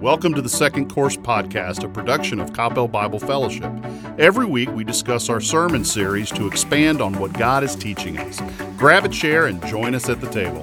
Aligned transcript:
Welcome 0.00 0.32
to 0.34 0.42
the 0.42 0.48
Second 0.48 0.92
Course 0.92 1.16
Podcast, 1.16 1.82
a 1.82 1.88
production 1.88 2.38
of 2.38 2.52
Coppell 2.52 2.88
Bible 2.88 3.18
Fellowship. 3.18 3.72
Every 4.16 4.46
week 4.46 4.70
we 4.70 4.84
discuss 4.84 5.28
our 5.28 5.40
sermon 5.40 5.84
series 5.84 6.30
to 6.30 6.46
expand 6.46 7.02
on 7.02 7.18
what 7.18 7.32
God 7.32 7.64
is 7.64 7.74
teaching 7.74 8.16
us. 8.16 8.40
Grab 8.76 9.04
a 9.04 9.08
chair 9.08 9.46
and 9.46 9.60
join 9.66 9.96
us 9.96 10.08
at 10.08 10.20
the 10.20 10.30
table. 10.30 10.62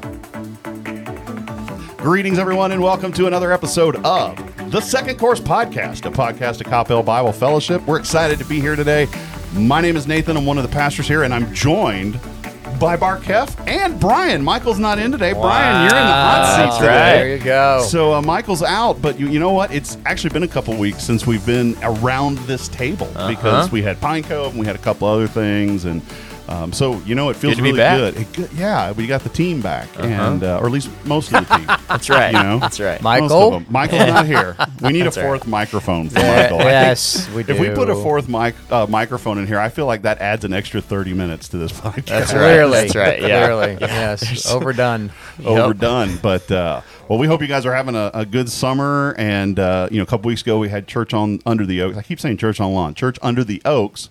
Greetings, 1.97 2.39
everyone, 2.39 2.71
and 2.71 2.81
welcome 2.81 3.11
to 3.11 3.27
another 3.27 3.51
episode 3.51 3.97
of 4.05 4.71
the 4.71 4.79
Second 4.79 5.19
Course 5.19 5.41
Podcast, 5.41 6.05
a 6.05 6.11
podcast 6.11 6.61
of 6.61 6.67
Coppell 6.67 7.03
Bible 7.03 7.33
Fellowship. 7.33 7.85
We're 7.85 7.99
excited 7.99 8.39
to 8.39 8.45
be 8.45 8.61
here 8.61 8.77
today. 8.77 9.05
My 9.51 9.81
name 9.81 9.97
is 9.97 10.07
Nathan. 10.07 10.37
I'm 10.37 10.45
one 10.45 10.57
of 10.57 10.63
the 10.63 10.71
pastors 10.71 11.09
here, 11.09 11.23
and 11.23 11.33
I'm 11.33 11.53
joined 11.53 12.21
by 12.79 12.97
Barkef 12.97 13.55
and 13.67 13.99
Brian. 13.99 14.43
Michael's 14.43 14.79
not 14.79 14.99
in 14.99 15.11
today. 15.11 15.33
Brian, 15.33 15.83
you're 15.89 15.99
in 15.99 16.05
the 16.05 16.11
hot 16.11 16.55
seat 16.55 16.63
That's 16.63 16.77
today. 16.77 16.87
right. 16.87 17.15
There 17.17 17.37
you 17.37 17.43
go. 17.43 17.85
So 17.87 18.13
uh, 18.13 18.21
Michael's 18.21 18.63
out, 18.63 19.01
but 19.01 19.19
you, 19.19 19.27
you 19.29 19.39
know 19.39 19.51
what? 19.53 19.71
It's 19.73 19.97
actually 20.05 20.31
been 20.31 20.43
a 20.43 20.47
couple 20.47 20.75
weeks 20.75 21.03
since 21.03 21.25
we've 21.25 21.45
been 21.45 21.75
around 21.83 22.37
this 22.39 22.67
table 22.67 23.07
Uh-huh. 23.15 23.29
because 23.29 23.71
we 23.71 23.81
had 23.81 23.99
Pine 24.01 24.23
Cove 24.23 24.51
and 24.51 24.59
we 24.59 24.65
had 24.65 24.75
a 24.75 24.79
couple 24.79 25.07
other 25.07 25.27
things, 25.27 25.85
and 25.85 26.01
um, 26.47 26.71
so 26.73 26.99
you 26.99 27.15
know 27.15 27.29
it 27.29 27.35
feels 27.35 27.53
Good 27.55 27.57
to 27.57 27.63
really 27.63 27.77
back. 27.77 27.99
Uh-huh. 27.99 28.11
good. 28.11 28.21
It 28.21 28.33
good. 28.33 28.53
Yeah, 28.53 28.91
we 28.91 29.07
got 29.07 29.21
the 29.21 29.29
team 29.29 29.61
back, 29.61 29.87
and 29.97 30.43
uh, 30.43 30.59
or 30.59 30.65
at 30.67 30.71
least 30.71 30.89
most 31.05 31.33
of 31.33 31.47
the 31.47 31.55
team. 31.55 31.65
That's 31.87 32.09
right. 32.09 32.33
You 32.33 32.43
know? 32.43 32.59
That's 32.59 32.79
right. 32.79 33.01
Michael? 33.01 33.61
Michael's 33.69 34.07
not 34.07 34.25
here. 34.25 34.55
We 34.81 34.91
need 34.91 35.01
a 35.01 35.03
That's 35.05 35.17
all 35.17 35.23
fourth 35.23 35.47
microphone 35.47 36.09
for 36.09 36.19
Yeah, 36.19 36.41
Michael. 36.43 36.59
Yes, 36.59 37.27
we 37.31 37.43
do. 37.43 37.53
If 37.53 37.59
we 37.59 37.69
put 37.69 37.89
a 37.89 37.95
fourth 37.95 38.27
mic 38.27 38.53
uh, 38.69 38.85
microphone 38.87 39.37
in 39.37 39.47
here, 39.47 39.57
I 39.59 39.69
feel 39.69 39.85
like 39.85 40.03
that 40.03 40.19
adds 40.19 40.43
an 40.45 40.53
extra 40.53 40.81
thirty 40.81 41.13
minutes 41.13 41.49
to 41.49 41.57
this 41.57 41.71
podcast. 41.81 42.05
That's 42.05 42.33
right. 42.33 42.39
Clearly, 42.39 42.71
That's 42.81 42.95
right. 42.95 43.21
Yeah. 43.21 43.45
Clearly, 43.45 43.77
yes, 43.81 44.51
overdone. 44.51 45.11
overdone. 45.43 46.17
But 46.17 46.51
uh, 46.51 46.81
well, 47.07 47.19
we 47.19 47.27
hope 47.27 47.41
you 47.41 47.47
guys 47.47 47.65
are 47.65 47.73
having 47.73 47.95
a, 47.95 48.11
a 48.13 48.25
good 48.25 48.49
summer. 48.49 49.15
And 49.17 49.57
uh, 49.59 49.87
you 49.91 49.97
know, 49.97 50.03
a 50.03 50.07
couple 50.07 50.27
weeks 50.27 50.41
ago 50.41 50.59
we 50.59 50.69
had 50.69 50.87
church 50.87 51.13
on 51.13 51.39
under 51.45 51.65
the 51.65 51.81
oaks. 51.81 51.97
I 51.97 52.01
keep 52.01 52.19
saying 52.19 52.37
church 52.37 52.59
on 52.59 52.73
lawn, 52.73 52.93
church 52.93 53.17
under 53.21 53.43
the 53.43 53.61
oaks, 53.65 54.09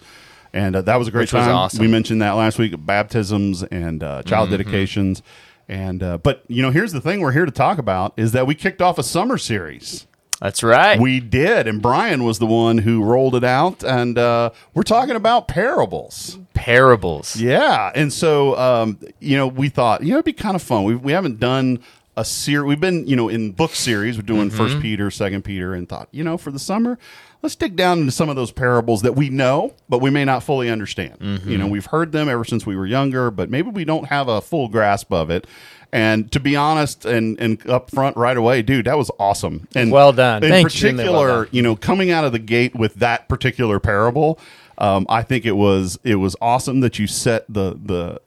and 0.55 0.75
uh, 0.77 0.81
that 0.83 0.97
was 0.97 1.09
a 1.09 1.11
great 1.11 1.23
Which 1.25 1.35
was 1.35 1.45
time. 1.45 1.55
awesome. 1.55 1.81
We 1.81 1.89
mentioned 1.89 2.23
that 2.23 2.33
last 2.33 2.59
week: 2.59 2.73
baptisms 2.79 3.63
and 3.65 4.03
uh, 4.03 4.23
child 4.23 4.49
Mm-hmm. 4.49 4.57
dedications. 4.57 5.23
And 5.69 6.03
uh, 6.03 6.19
but 6.19 6.45
you 6.49 6.63
know, 6.63 6.71
here's 6.71 6.93
the 6.93 7.01
thing 7.01 7.21
we're 7.21 7.33
here 7.33 7.47
to 7.47 7.53
talk 7.53 7.79
about 7.79 8.13
is 8.17 8.33
that 8.33 8.47
we 8.47 8.55
kicked 8.55 8.81
off 8.83 8.99
a 8.99 9.03
summer 9.03 9.37
series. 9.39 10.07
That's 10.41 10.63
right. 10.63 11.01
We 11.01 11.21
did, 11.21 11.67
and 11.67 11.81
Brian 11.81 12.23
was 12.25 12.39
the 12.39 12.45
one 12.47 12.79
who 12.79 13.03
rolled 13.03 13.35
it 13.35 13.45
out, 13.45 13.83
and 13.83 14.19
uh, 14.19 14.51
we're 14.75 14.83
talking 14.83 15.17
about 15.17 15.49
parables. 15.49 16.39
Parables. 16.55 17.37
Yeah, 17.37 17.93
and 17.95 18.13
so 18.13 18.57
um, 18.59 18.99
you 19.21 19.37
know, 19.37 19.47
we 19.47 19.69
thought 19.69 20.03
you 20.03 20.09
know 20.11 20.17
it'd 20.17 20.25
be 20.27 20.33
kind 20.35 20.55
of 20.57 20.63
fun. 20.63 20.85
We 20.85 20.97
we 20.97 21.13
haven't 21.13 21.39
done 21.41 21.79
a 22.17 22.25
series. 22.25 22.67
We've 22.67 22.81
been 22.81 23.07
you 23.07 23.17
know 23.17 23.29
in 23.29 23.53
book 23.53 23.75
series. 23.75 24.17
We're 24.17 24.23
doing 24.23 24.51
First 24.51 24.81
Peter, 24.81 25.11
Second 25.11 25.43
Peter, 25.43 25.75
and 25.75 25.89
thought 25.89 26.09
you 26.11 26.25
know 26.25 26.37
for 26.37 26.51
the 26.51 26.59
summer, 26.59 26.99
let's 27.43 27.55
dig 27.57 27.77
down 27.77 28.01
into 28.01 28.13
some 28.13 28.29
of 28.29 28.37
those 28.37 28.51
parables 28.53 29.03
that 29.03 29.15
we 29.15 29.29
know, 29.31 29.75
but 29.89 29.99
we 30.01 30.11
may 30.11 30.25
not 30.25 30.43
fully 30.43 30.71
understand. 30.71 31.17
You 31.47 31.59
know, 31.59 31.67
we've 31.67 31.87
heard 31.87 32.13
them 32.13 32.29
ever 32.29 32.45
since 32.45 32.65
we 32.67 32.77
were 32.77 32.87
younger, 32.87 33.31
but 33.31 33.51
maybe 33.51 33.71
we 33.71 33.85
don't 33.85 34.07
have 34.07 34.29
a 34.29 34.41
full 34.41 34.69
grasp 34.69 35.13
of 35.13 35.31
it. 35.31 35.47
And 35.93 36.31
to 36.33 36.41
be 36.41 36.57
honest, 36.57 37.05
and 37.05 37.39
and 37.41 37.65
up 37.69 37.91
front 37.91 38.17
right 38.17 38.37
away, 38.37 38.63
dude, 38.63 38.87
that 38.87 38.99
was 38.99 39.11
awesome. 39.19 39.69
And 39.77 39.93
Well 39.93 40.13
done. 40.13 40.43
In 40.43 40.53
extremely 40.53 41.05
particular, 41.05 41.27
well 41.27 41.47
you 41.53 41.63
know, 41.63 41.77
coming 41.77 42.11
out 42.11 42.25
of 42.25 42.33
the 42.33 42.41
gate 42.41 42.75
with 42.75 42.95
that 42.97 43.29
particular 43.29 43.79
parable, 43.79 44.41
um, 44.79 45.07
I 45.09 45.23
think 45.23 45.47
it 45.47 45.53
was 45.53 45.99
it 46.03 46.17
was 46.17 46.35
awesome 46.41 46.81
that 46.81 46.99
you 46.99 47.07
set 47.07 47.45
the 47.49 47.79
the 47.81 48.21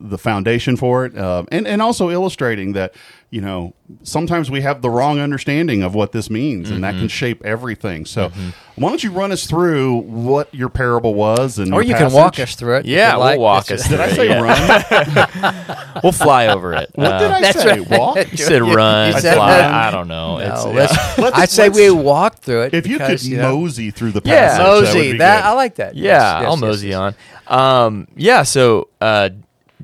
the 0.00 0.18
foundation 0.18 0.76
for 0.76 1.04
it, 1.06 1.16
um, 1.18 1.46
and 1.50 1.66
and 1.66 1.80
also 1.82 2.10
illustrating 2.10 2.72
that 2.74 2.94
you 3.30 3.40
know 3.40 3.74
sometimes 4.02 4.50
we 4.50 4.60
have 4.62 4.82
the 4.82 4.90
wrong 4.90 5.18
understanding 5.18 5.82
of 5.82 5.94
what 5.94 6.12
this 6.12 6.28
means, 6.30 6.70
and 6.70 6.82
that 6.84 6.92
Mm-hmm. 6.94 7.00
can 7.00 7.08
shape 7.08 7.44
everything. 7.44 8.04
So, 8.06 8.30
why 8.76 8.88
don't 8.88 9.02
you 9.02 9.10
run 9.10 9.32
us 9.32 9.46
through 9.46 9.96
what 10.02 10.54
your 10.54 10.68
parable 10.68 11.14
was, 11.14 11.58
and 11.58 11.72
Or 11.74 11.82
your 11.82 11.90
you 11.98 12.04
can 12.04 12.12
walk 12.12 12.38
us 12.38 12.54
through 12.54 12.76
it. 12.78 12.86
Yeah, 12.86 13.12
you'd 13.12 13.18
we'll 13.18 13.26
like. 13.26 13.38
walk 13.38 13.70
us 13.70 13.88
Did 13.88 14.00
I 14.00 14.10
say 14.12 14.28
Yeah. 14.28 14.40
run? 14.40 15.76
We'll 16.02 16.12
fly 16.12 16.48
over 16.48 16.74
it. 16.74 16.90
What 16.94 17.06
Uh, 17.12 17.18
did 17.18 17.30
I 17.30 17.50
say? 17.52 17.66
right. 17.80 17.90
Walk. 17.98 18.16
You 18.30 18.36
said 18.36 18.62
run, 18.62 19.14
You 19.14 19.20
said 19.20 19.34
fly. 19.34 19.60
run. 19.60 19.72
I 19.74 19.90
don't 19.90 20.08
know. 20.08 20.38
No, 20.38 20.44
It's, 20.54 20.64
let's- 20.66 20.92
yeah. 20.94 21.14
Let's- 21.24 21.38
I'd 21.38 21.48
say 21.50 21.62
let's- 21.68 21.76
we 21.76 21.90
walk 21.90 22.36
through 22.36 22.62
it. 22.64 22.74
If 22.74 22.86
you 22.86 22.98
because, 22.98 23.22
could 23.26 23.38
know, 23.38 23.56
mosey 23.58 23.90
through 23.90 24.12
the 24.12 24.20
Yeah, 24.24 24.48
passage, 24.48 24.58
that 24.58 24.70
would 24.74 24.84
mosey. 24.84 25.12
be 25.12 25.18
That 25.18 25.42
good. 25.42 25.48
I 25.48 25.52
like 25.52 25.74
that. 25.76 25.94
Yeah, 25.96 26.02
Yes, 26.04 26.12
yes, 26.22 26.44
I'll 26.46 26.52
yes, 26.52 26.60
mosey 26.60 26.88
yes. 26.88 27.14
on. 27.48 27.86
Um, 27.86 28.08
yeah, 28.16 28.42
so 28.42 28.88
uh, 29.00 29.30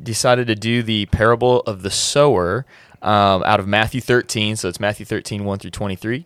decided 0.00 0.46
to 0.48 0.54
do 0.54 0.82
the 0.82 1.06
parable 1.06 1.60
of 1.60 1.82
the 1.82 1.90
sower 1.90 2.64
um, 3.02 3.42
out 3.44 3.60
of 3.60 3.66
Matthew 3.66 4.00
13. 4.00 4.56
So 4.56 4.68
it's 4.68 4.80
Matthew 4.80 5.04
13, 5.06 5.44
1 5.44 5.58
through 5.58 5.70
23. 5.70 6.24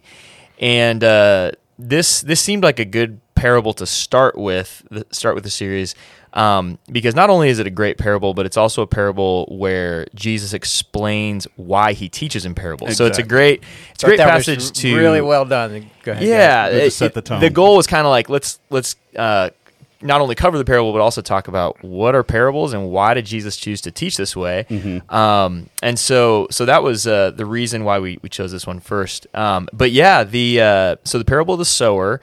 And 0.59 1.03
uh, 1.05 1.53
this 1.79 2.23
this 2.23 2.41
seemed 2.41 2.63
like 2.63 2.79
a 2.79 2.85
good 2.85 3.21
parable 3.35 3.75
to 3.75 3.87
start 3.87 4.37
with, 4.37 4.83
the, 4.91 5.07
start 5.11 5.35
with 5.35 5.45
the 5.45 5.51
series. 5.51 5.95
Um, 6.33 6.79
because 6.91 7.15
not 7.15 7.31
only 7.31 7.49
is 7.49 7.59
it 7.59 7.67
a 7.67 7.71
great 7.71 7.97
parable, 7.97 8.35
but 8.35 8.45
it's 8.45 8.59
also 8.59 8.83
a 8.83 8.87
parable 8.87 9.47
where 9.51 10.07
Jesus 10.15 10.53
explains 10.53 11.47
why 11.57 11.95
he 11.95 12.11
teaches 12.11 12.45
in 12.45 12.55
parables. 12.55 12.97
So 12.97 13.07
it's 13.07 13.19
a 13.19 13.23
great, 13.23 13.63
it's 13.95 14.05
a 14.05 14.07
great 14.07 14.19
passage 14.19 14.71
to 14.81 14.97
really 14.97 15.23
well 15.23 15.47
done. 15.47 15.91
Go 16.03 16.13
ahead. 16.13 16.25
yeah, 16.25 16.69
to 16.69 16.85
it- 16.85 16.91
set 16.93 17.15
the 17.15 17.23
tone. 17.23 17.41
The 17.41 17.49
goal 17.49 17.77
was 17.77 17.87
kind 17.87 18.07
of 18.07 18.11
like 18.11 18.29
let's 18.29 18.61
let's 18.69 18.97
uh, 19.17 19.49
not 20.03 20.21
only 20.21 20.35
cover 20.35 20.59
the 20.59 20.65
parable 20.65 20.93
but 20.93 21.01
also 21.01 21.23
talk 21.23 21.49
about 21.49 21.83
what 21.83 22.15
are 22.15 22.23
parables 22.23 22.73
and 22.73 22.91
why 22.91 23.15
did 23.15 23.25
Jesus 23.25 23.57
choose 23.57 23.81
to 23.83 23.91
teach 23.91 24.17
this 24.17 24.37
way. 24.37 24.67
Mm-hmm. 24.69 25.15
Um, 25.15 25.71
and 25.83 25.99
so 25.99 26.49
so 26.51 26.65
that 26.67 26.83
was 26.83 27.07
uh, 27.07 27.31
the 27.31 27.47
reason 27.47 27.85
why 27.85 27.99
we, 27.99 28.19
we 28.23 28.29
chose 28.29 28.53
this 28.53 28.67
one 28.67 28.81
first. 28.81 29.27
Um, 29.35 29.69
but 29.73 29.91
yeah, 29.91 30.25
the 30.25 30.61
uh, 30.61 30.97
so 31.05 31.19
the 31.19 31.25
parable 31.25 31.55
of 31.55 31.59
the 31.59 31.65
sower 31.65 32.21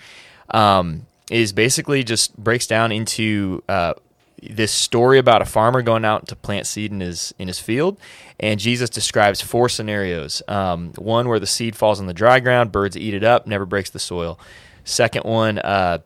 um, 0.52 1.06
is 1.32 1.54
basically 1.54 2.04
just 2.04 2.38
breaks 2.38 2.68
down 2.68 2.92
into 2.92 3.64
uh, 3.68 3.94
this 4.42 4.72
story 4.72 5.18
about 5.18 5.42
a 5.42 5.46
farmer 5.46 5.82
going 5.82 6.06
out 6.06 6.28
to 6.28 6.36
plant 6.36 6.68
seed 6.68 6.92
in 6.92 7.00
his 7.00 7.34
in 7.40 7.48
his 7.48 7.60
field, 7.60 7.98
and 8.40 8.60
Jesus 8.60 8.90
describes 8.90 9.42
four 9.42 9.70
scenarios. 9.70 10.42
Um, 10.48 10.92
one 10.96 11.28
where 11.28 11.40
the 11.40 11.48
seed 11.48 11.76
falls 11.76 12.00
on 12.00 12.08
the 12.08 12.14
dry 12.14 12.40
ground, 12.40 12.72
birds 12.72 12.98
eat 12.98 13.14
it 13.14 13.24
up, 13.24 13.48
never 13.48 13.66
breaks 13.66 13.90
the 13.90 14.00
soil. 14.00 14.40
Second 14.84 15.24
one 15.24 15.60
uh, 15.60 16.00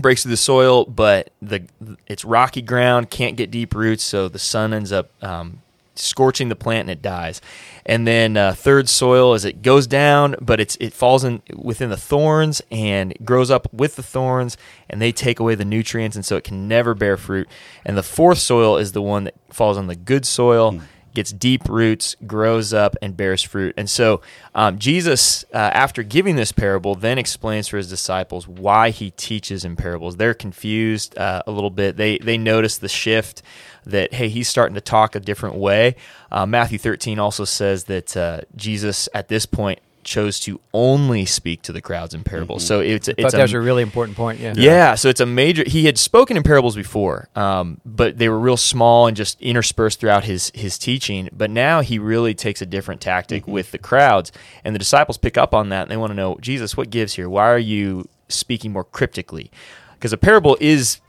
breaks 0.00 0.22
through 0.22 0.30
the 0.30 0.36
soil, 0.36 0.84
but 0.84 1.30
the 1.40 1.66
it's 2.06 2.24
rocky 2.24 2.62
ground, 2.62 3.10
can't 3.10 3.36
get 3.36 3.50
deep 3.50 3.74
roots, 3.74 4.02
so 4.02 4.28
the 4.28 4.38
sun 4.38 4.72
ends 4.72 4.92
up 4.92 5.10
um, 5.22 5.60
scorching 5.94 6.48
the 6.48 6.56
plant 6.56 6.88
and 6.88 6.90
it 6.90 7.02
dies. 7.02 7.40
And 7.84 8.06
then 8.06 8.36
uh, 8.36 8.54
third 8.54 8.88
soil 8.88 9.34
is 9.34 9.44
it 9.44 9.62
goes 9.62 9.86
down, 9.86 10.36
but 10.40 10.60
it's 10.60 10.76
it 10.80 10.92
falls 10.92 11.24
in 11.24 11.42
within 11.54 11.90
the 11.90 11.96
thorns 11.96 12.62
and 12.70 13.14
grows 13.24 13.50
up 13.50 13.72
with 13.72 13.96
the 13.96 14.02
thorns, 14.02 14.56
and 14.88 15.02
they 15.02 15.12
take 15.12 15.40
away 15.40 15.54
the 15.54 15.64
nutrients, 15.64 16.16
and 16.16 16.24
so 16.24 16.36
it 16.36 16.44
can 16.44 16.68
never 16.68 16.94
bear 16.94 17.16
fruit. 17.16 17.48
And 17.84 17.96
the 17.96 18.02
fourth 18.02 18.38
soil 18.38 18.76
is 18.76 18.92
the 18.92 19.02
one 19.02 19.24
that 19.24 19.34
falls 19.50 19.76
on 19.76 19.88
the 19.88 19.96
good 19.96 20.24
soil. 20.24 20.80
Gets 21.14 21.32
deep 21.32 21.68
roots, 21.68 22.16
grows 22.26 22.72
up, 22.72 22.96
and 23.02 23.16
bears 23.16 23.42
fruit. 23.42 23.74
And 23.76 23.88
so, 23.88 24.22
um, 24.54 24.78
Jesus, 24.78 25.44
uh, 25.52 25.58
after 25.58 26.02
giving 26.02 26.36
this 26.36 26.52
parable, 26.52 26.94
then 26.94 27.18
explains 27.18 27.68
for 27.68 27.76
his 27.76 27.88
disciples 27.88 28.48
why 28.48 28.90
he 28.90 29.10
teaches 29.10 29.64
in 29.64 29.76
parables. 29.76 30.16
They're 30.16 30.34
confused 30.34 31.16
uh, 31.18 31.42
a 31.46 31.50
little 31.50 31.70
bit. 31.70 31.96
They 31.96 32.18
they 32.18 32.38
notice 32.38 32.78
the 32.78 32.88
shift 32.88 33.42
that 33.84 34.14
hey, 34.14 34.28
he's 34.28 34.48
starting 34.48 34.74
to 34.74 34.80
talk 34.80 35.14
a 35.14 35.20
different 35.20 35.56
way. 35.56 35.96
Uh, 36.30 36.46
Matthew 36.46 36.78
13 36.78 37.18
also 37.18 37.44
says 37.44 37.84
that 37.84 38.16
uh, 38.16 38.40
Jesus 38.56 39.08
at 39.14 39.28
this 39.28 39.46
point 39.46 39.80
chose 40.04 40.40
to 40.40 40.60
only 40.72 41.24
speak 41.24 41.62
to 41.62 41.72
the 41.72 41.80
crowds 41.80 42.14
in 42.14 42.24
parables. 42.24 42.66
So 42.66 42.80
it's 42.80 43.08
it's 43.08 43.32
that 43.32 43.34
a, 43.34 43.42
was 43.42 43.52
a 43.52 43.60
really 43.60 43.82
important 43.82 44.16
point. 44.16 44.40
Yeah. 44.40 44.54
yeah, 44.56 44.94
so 44.94 45.08
it's 45.08 45.20
a 45.20 45.26
major. 45.26 45.64
He 45.66 45.86
had 45.86 45.98
spoken 45.98 46.36
in 46.36 46.42
parables 46.42 46.76
before, 46.76 47.28
um, 47.36 47.80
but 47.84 48.18
they 48.18 48.28
were 48.28 48.38
real 48.38 48.56
small 48.56 49.06
and 49.06 49.16
just 49.16 49.40
interspersed 49.40 50.00
throughout 50.00 50.24
his 50.24 50.50
his 50.54 50.78
teaching. 50.78 51.28
But 51.32 51.50
now 51.50 51.80
he 51.80 51.98
really 51.98 52.34
takes 52.34 52.62
a 52.62 52.66
different 52.66 53.00
tactic 53.00 53.46
with 53.46 53.70
the 53.70 53.78
crowds, 53.78 54.32
and 54.64 54.74
the 54.74 54.78
disciples 54.78 55.18
pick 55.18 55.38
up 55.38 55.54
on 55.54 55.68
that, 55.70 55.82
and 55.82 55.90
they 55.90 55.96
want 55.96 56.10
to 56.10 56.16
know, 56.16 56.36
Jesus, 56.40 56.76
what 56.76 56.90
gives 56.90 57.14
here? 57.14 57.28
Why 57.28 57.48
are 57.48 57.58
you 57.58 58.08
speaking 58.28 58.72
more 58.72 58.84
cryptically? 58.84 59.50
Because 59.94 60.12
a 60.12 60.18
parable 60.18 60.56
is. 60.60 61.00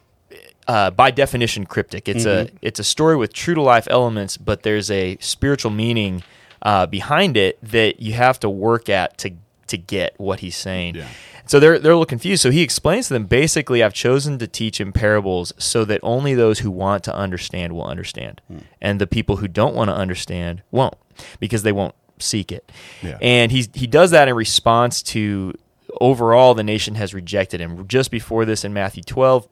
Uh, 0.66 0.90
by 0.90 1.12
definition, 1.12 1.66
cryptic. 1.66 2.08
It's 2.08 2.26
a 2.26 2.48
it's 2.62 2.80
a 2.80 2.86
story 2.86 3.18
with 3.18 3.34
true 3.34 3.54
to 3.54 3.62
life 3.62 3.86
elements, 3.90 4.38
but 4.38 4.64
there's 4.64 4.90
a 4.90 5.18
spiritual 5.20 5.72
meaning 5.72 6.24
uh, 6.64 6.86
behind 6.88 7.38
it 7.38 7.60
that 7.62 8.00
you 8.00 8.14
have 8.14 8.40
to 8.40 8.50
work 8.50 8.90
at 8.90 9.18
to 9.20 9.32
to 9.68 9.78
get 9.78 10.14
what 10.18 10.40
he's 10.42 10.56
saying. 10.56 10.96
Yeah. 10.96 11.08
So 11.46 11.60
they're 11.60 11.78
they're 11.78 11.92
a 11.92 11.96
little 11.96 12.06
confused. 12.06 12.42
So 12.42 12.52
he 12.52 12.62
explains 12.62 13.08
to 13.08 13.14
them 13.14 13.26
basically, 13.26 13.84
I've 13.84 13.94
chosen 13.94 14.40
to 14.40 14.48
teach 14.48 14.80
in 14.80 14.92
parables 14.94 15.54
so 15.58 15.84
that 15.86 16.00
only 16.02 16.34
those 16.34 16.60
who 16.60 16.72
want 16.72 17.04
to 17.04 17.16
understand 17.16 17.74
will 17.74 17.86
understand, 17.86 18.42
and 18.82 19.00
the 19.00 19.08
people 19.08 19.38
who 19.38 19.48
don't 19.48 19.76
want 19.76 19.90
to 19.90 19.96
understand 19.96 20.62
won't 20.72 20.96
because 21.40 21.64
they 21.64 21.72
won't 21.74 21.96
seek 22.20 22.52
it. 22.52 22.72
Yeah. 23.02 23.18
And 23.22 23.52
he 23.52 23.68
he 23.74 23.88
does 23.88 24.12
that 24.12 24.28
in 24.30 24.36
response 24.36 25.04
to 25.04 25.54
overall 26.00 26.54
the 26.56 26.64
nation 26.64 26.96
has 26.96 27.14
rejected 27.14 27.60
him. 27.60 27.88
Just 27.88 28.10
before 28.10 28.46
this 28.46 28.64
in 28.64 28.74
Matthew 28.74 29.04
12, 29.04 29.48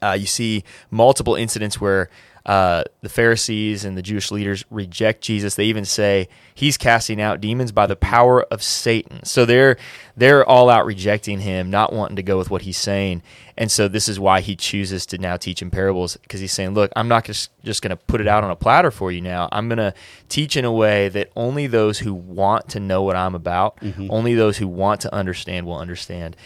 Uh, 0.00 0.16
you 0.18 0.26
see 0.26 0.62
multiple 0.90 1.34
incidents 1.34 1.80
where 1.80 2.08
uh, 2.46 2.84
the 3.00 3.08
Pharisees 3.08 3.86
and 3.86 3.96
the 3.96 4.02
Jewish 4.02 4.30
leaders 4.30 4.64
reject 4.70 5.22
Jesus. 5.22 5.54
They 5.54 5.64
even 5.64 5.86
say 5.86 6.28
he's 6.54 6.76
casting 6.76 7.20
out 7.20 7.40
demons 7.40 7.72
by 7.72 7.86
the 7.86 7.96
power 7.96 8.42
of 8.44 8.62
Satan. 8.62 9.24
So 9.24 9.46
they're 9.46 9.78
they're 10.16 10.44
all 10.44 10.68
out 10.68 10.84
rejecting 10.84 11.40
him, 11.40 11.70
not 11.70 11.92
wanting 11.92 12.16
to 12.16 12.22
go 12.22 12.36
with 12.36 12.50
what 12.50 12.62
he's 12.62 12.76
saying. 12.76 13.22
And 13.56 13.70
so 13.70 13.88
this 13.88 14.08
is 14.08 14.20
why 14.20 14.40
he 14.40 14.56
chooses 14.56 15.06
to 15.06 15.18
now 15.18 15.36
teach 15.38 15.62
in 15.62 15.70
parables 15.70 16.18
because 16.18 16.40
he's 16.40 16.52
saying, 16.52 16.74
"Look, 16.74 16.92
I'm 16.96 17.08
not 17.08 17.24
just 17.24 17.50
just 17.64 17.80
going 17.80 17.90
to 17.90 17.96
put 17.96 18.20
it 18.20 18.28
out 18.28 18.44
on 18.44 18.50
a 18.50 18.56
platter 18.56 18.90
for 18.90 19.10
you 19.10 19.22
now. 19.22 19.48
I'm 19.50 19.68
going 19.68 19.78
to 19.78 19.94
teach 20.28 20.56
in 20.56 20.66
a 20.66 20.72
way 20.72 21.08
that 21.08 21.30
only 21.36 21.66
those 21.66 22.00
who 22.00 22.12
want 22.12 22.68
to 22.70 22.80
know 22.80 23.02
what 23.02 23.16
I'm 23.16 23.34
about, 23.34 23.78
only 24.10 24.34
those 24.34 24.58
who 24.58 24.68
want 24.68 25.00
to 25.02 25.14
understand 25.14 25.66
will 25.66 25.78
understand." 25.78 26.36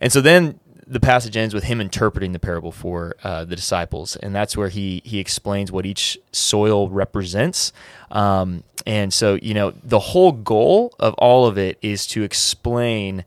And 0.00 0.12
so 0.12 0.20
then 0.20 0.58
the 0.86 1.00
passage 1.00 1.36
ends 1.36 1.54
with 1.54 1.64
him 1.64 1.80
interpreting 1.80 2.32
the 2.32 2.38
parable 2.38 2.72
for 2.72 3.16
uh, 3.22 3.44
the 3.44 3.56
disciples, 3.56 4.16
and 4.16 4.34
that's 4.34 4.56
where 4.56 4.68
he 4.68 5.02
he 5.04 5.18
explains 5.18 5.72
what 5.72 5.86
each 5.86 6.18
soil 6.32 6.88
represents. 6.88 7.72
Um, 8.10 8.64
and 8.86 9.12
so, 9.12 9.38
you 9.42 9.54
know, 9.54 9.72
the 9.82 9.98
whole 9.98 10.32
goal 10.32 10.94
of 10.98 11.14
all 11.14 11.46
of 11.46 11.56
it 11.56 11.78
is 11.80 12.06
to 12.08 12.22
explain 12.22 13.24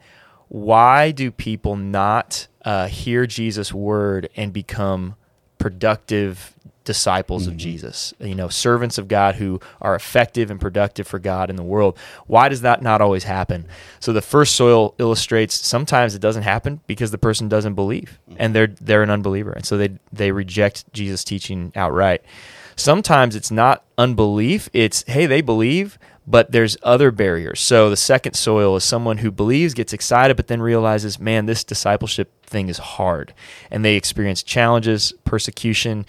why 0.49 1.11
do 1.11 1.31
people 1.31 1.75
not 1.75 2.47
uh, 2.63 2.87
hear 2.87 3.25
Jesus' 3.25 3.73
word 3.73 4.29
and 4.35 4.53
become 4.53 5.15
productive 5.57 6.53
disciples 6.87 7.47
of 7.47 7.53
mm-hmm. 7.53 7.59
Jesus, 7.59 8.13
you 8.19 8.33
know, 8.33 8.47
servants 8.47 8.97
of 8.97 9.09
God 9.09 9.35
who 9.35 9.59
are 9.81 9.93
effective 9.93 10.49
and 10.49 10.59
productive 10.59 11.05
for 11.05 11.19
God 11.19 11.49
in 11.49 11.57
the 11.57 11.63
world. 11.63 11.99
Why 12.27 12.47
does 12.47 12.61
that 12.61 12.81
not 12.81 13.01
always 13.01 13.25
happen? 13.25 13.67
So 13.99 14.13
the 14.13 14.21
first 14.21 14.55
soil 14.55 14.95
illustrates 14.97 15.53
sometimes 15.53 16.15
it 16.15 16.21
doesn't 16.21 16.43
happen 16.43 16.79
because 16.87 17.11
the 17.11 17.17
person 17.17 17.49
doesn't 17.49 17.75
believe 17.75 18.19
mm-hmm. 18.29 18.37
and 18.39 18.55
they're 18.55 18.67
they're 18.67 19.03
an 19.03 19.09
unbeliever 19.09 19.51
and 19.51 19.65
so 19.65 19.77
they 19.77 19.89
they 20.13 20.31
reject 20.31 20.91
Jesus 20.93 21.23
teaching 21.23 21.73
outright. 21.75 22.23
Sometimes 22.77 23.35
it's 23.35 23.51
not 23.51 23.83
unbelief, 23.97 24.69
it's 24.71 25.03
hey, 25.07 25.25
they 25.25 25.41
believe, 25.41 25.99
but 26.25 26.51
there's 26.51 26.77
other 26.83 27.11
barriers. 27.11 27.59
So 27.59 27.89
the 27.89 27.97
second 27.97 28.33
soil 28.33 28.75
is 28.75 28.83
someone 28.83 29.17
who 29.17 29.31
believes, 29.31 29.73
gets 29.73 29.93
excited, 29.93 30.37
but 30.37 30.47
then 30.47 30.61
realizes, 30.61 31.19
man, 31.19 31.47
this 31.47 31.63
discipleship 31.63 32.45
thing 32.45 32.69
is 32.69 32.77
hard, 32.77 33.33
and 33.71 33.83
they 33.83 33.95
experience 33.95 34.43
challenges, 34.43 35.13
persecution, 35.23 36.05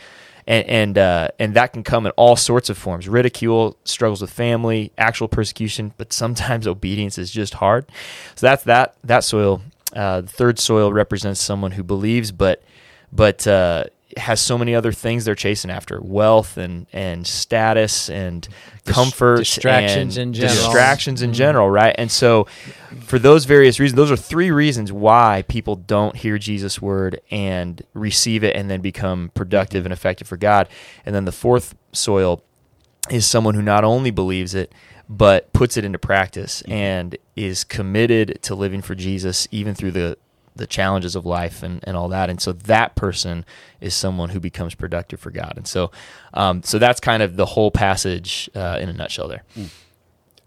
and 0.48 0.66
and 0.66 0.98
uh, 0.98 1.28
and 1.38 1.54
that 1.54 1.74
can 1.74 1.84
come 1.84 2.06
in 2.06 2.12
all 2.12 2.34
sorts 2.34 2.70
of 2.70 2.78
forms: 2.78 3.06
ridicule, 3.06 3.76
struggles 3.84 4.22
with 4.22 4.30
family, 4.30 4.90
actual 4.96 5.28
persecution. 5.28 5.92
But 5.98 6.12
sometimes 6.12 6.66
obedience 6.66 7.18
is 7.18 7.30
just 7.30 7.54
hard. 7.54 7.86
So 8.34 8.46
that's 8.46 8.64
that 8.64 8.96
that 9.04 9.22
soil. 9.22 9.62
Uh, 9.94 10.22
the 10.22 10.28
third 10.28 10.58
soil 10.58 10.92
represents 10.92 11.40
someone 11.40 11.72
who 11.72 11.82
believes, 11.82 12.32
but 12.32 12.62
but 13.12 13.46
uh, 13.46 13.84
has 14.16 14.40
so 14.40 14.56
many 14.56 14.74
other 14.74 14.92
things 14.92 15.24
they're 15.24 15.34
chasing 15.34 15.70
after: 15.70 16.00
wealth 16.00 16.56
and 16.56 16.86
and 16.92 17.26
status 17.26 18.08
and 18.08 18.48
comfort, 18.84 19.38
distractions 19.38 20.16
and 20.16 20.28
in 20.28 20.40
general. 20.40 20.56
distractions 20.56 21.22
in 21.22 21.30
mm-hmm. 21.30 21.36
general, 21.36 21.70
right? 21.70 21.94
And 21.98 22.10
so, 22.10 22.44
for 23.00 23.18
those 23.18 23.44
various 23.44 23.78
reasons, 23.78 23.96
those 23.96 24.10
are 24.10 24.16
three 24.16 24.50
reasons 24.50 24.92
why 24.92 25.44
people 25.48 25.76
don't 25.76 26.16
hear 26.16 26.38
Jesus' 26.38 26.80
word 26.80 27.20
and 27.30 27.82
receive 27.94 28.42
it 28.44 28.56
and 28.56 28.70
then 28.70 28.80
become 28.80 29.30
productive 29.34 29.84
and 29.84 29.92
effective 29.92 30.26
for 30.26 30.36
God. 30.36 30.68
And 31.04 31.14
then 31.14 31.24
the 31.24 31.32
fourth 31.32 31.74
soil 31.92 32.42
is 33.10 33.26
someone 33.26 33.54
who 33.54 33.62
not 33.62 33.84
only 33.84 34.10
believes 34.10 34.54
it 34.54 34.72
but 35.08 35.50
puts 35.52 35.76
it 35.76 35.84
into 35.84 35.98
practice 35.98 36.62
mm-hmm. 36.62 36.72
and 36.72 37.16
is 37.34 37.64
committed 37.64 38.38
to 38.42 38.54
living 38.54 38.82
for 38.82 38.94
Jesus 38.94 39.48
even 39.50 39.74
through 39.74 39.92
the 39.92 40.18
the 40.58 40.66
challenges 40.66 41.16
of 41.16 41.24
life 41.24 41.62
and, 41.62 41.80
and 41.84 41.96
all 41.96 42.08
that 42.08 42.28
and 42.30 42.40
so 42.40 42.52
that 42.52 42.94
person 42.94 43.44
is 43.80 43.94
someone 43.94 44.28
who 44.28 44.40
becomes 44.40 44.74
productive 44.74 45.18
for 45.18 45.30
God 45.30 45.54
and 45.56 45.66
so 45.66 45.90
um, 46.34 46.62
so 46.62 46.78
that's 46.78 47.00
kind 47.00 47.22
of 47.22 47.36
the 47.36 47.46
whole 47.46 47.70
passage 47.70 48.50
uh, 48.54 48.78
in 48.80 48.88
a 48.88 48.92
nutshell 48.92 49.28
there 49.28 49.44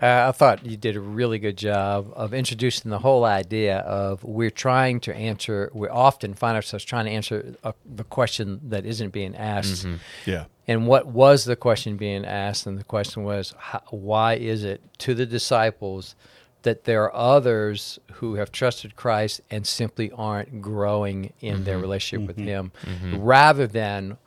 Uh, 0.02 0.30
I 0.30 0.32
thought 0.32 0.66
you 0.66 0.78
did 0.78 0.96
a 0.96 1.00
really 1.00 1.38
good 1.38 1.58
job 1.58 2.12
of 2.16 2.34
introducing 2.34 2.90
the 2.90 2.98
whole 2.98 3.24
idea 3.24 3.78
of 3.80 4.24
we're 4.24 4.50
trying 4.50 5.00
to 5.02 5.14
answer. 5.14 5.70
We 5.76 5.90
often 5.90 6.34
find 6.34 6.56
ourselves 6.56 6.84
trying 6.84 7.06
to 7.06 7.12
answer 7.12 7.54
a, 7.64 7.76
the 7.86 8.04
question 8.04 8.60
that 8.70 8.84
isn't 8.84 9.12
being 9.12 9.36
asked. 9.36 9.86
Yeah. 10.26 10.46
And 10.68 10.88
what 10.88 11.06
was 11.06 11.46
the 11.46 11.56
question 11.56 11.98
being 11.98 12.26
asked? 12.26 12.66
And 12.66 12.80
the 12.80 12.84
question 12.84 13.24
was, 13.24 13.54
how, 13.60 13.84
why 13.92 14.34
is 14.36 14.64
it 14.64 14.82
to 15.00 15.14
the 15.14 15.28
disciples 15.28 16.16
that 16.64 16.84
there 16.84 17.04
are 17.04 17.16
others 17.16 18.00
who 18.14 18.36
have 18.36 18.52
trusted 18.52 18.96
Christ 18.96 19.42
and 19.50 19.66
simply 19.66 20.12
aren't 20.12 20.62
growing 20.62 21.34
in 21.40 21.64
their 21.64 21.76
mm-hmm. 21.76 21.82
relationship 21.82 22.28
with 22.28 22.38
mm-hmm. 22.38 22.48
Him, 22.48 22.72
mm-hmm. 22.84 23.18
rather 23.22 23.68
than 23.68 24.18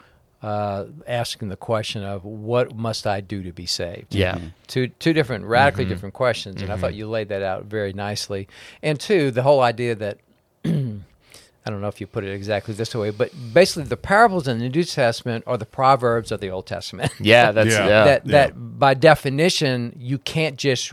uh, 0.44 0.84
asking 1.06 1.48
the 1.48 1.56
question 1.56 2.04
of 2.04 2.22
what 2.22 2.76
must 2.76 3.06
I 3.06 3.22
do 3.22 3.42
to 3.42 3.52
be 3.52 3.64
saved? 3.64 4.14
yeah. 4.14 4.38
Two 4.66 4.88
two 4.88 5.14
different 5.14 5.46
radically 5.46 5.86
different 5.86 6.14
questions 6.14 6.60
and 6.60 6.70
i 6.70 6.76
thought 6.76 6.94
you 6.94 7.08
laid 7.08 7.30
that 7.30 7.42
out 7.42 7.64
very 7.64 7.94
nicely. 7.94 8.46
And 8.82 9.00
two 9.00 9.30
the 9.30 9.42
whole 9.42 9.62
idea 9.62 9.94
that 9.94 10.18
i 10.66 11.70
don't 11.70 11.80
know 11.80 11.88
if 11.88 11.98
you 11.98 12.06
put 12.06 12.24
it 12.24 12.32
exactly 12.34 12.74
this 12.74 12.94
way 12.94 13.08
but 13.08 13.30
basically 13.54 13.84
the 13.84 13.96
parables 13.96 14.46
in 14.46 14.58
the 14.58 14.68
new 14.68 14.84
testament 14.84 15.44
are 15.46 15.56
the 15.56 15.64
proverbs 15.64 16.30
of 16.30 16.40
the 16.40 16.50
old 16.50 16.66
testament. 16.66 17.10
Yeah 17.20 17.52
that's 17.52 17.70
Yeah. 17.70 17.88
yeah, 17.88 18.04
that 18.04 18.26
yeah. 18.26 18.32
that 18.32 18.78
by 18.78 18.92
definition 18.92 19.94
you 19.98 20.18
can't 20.18 20.58
just 20.58 20.92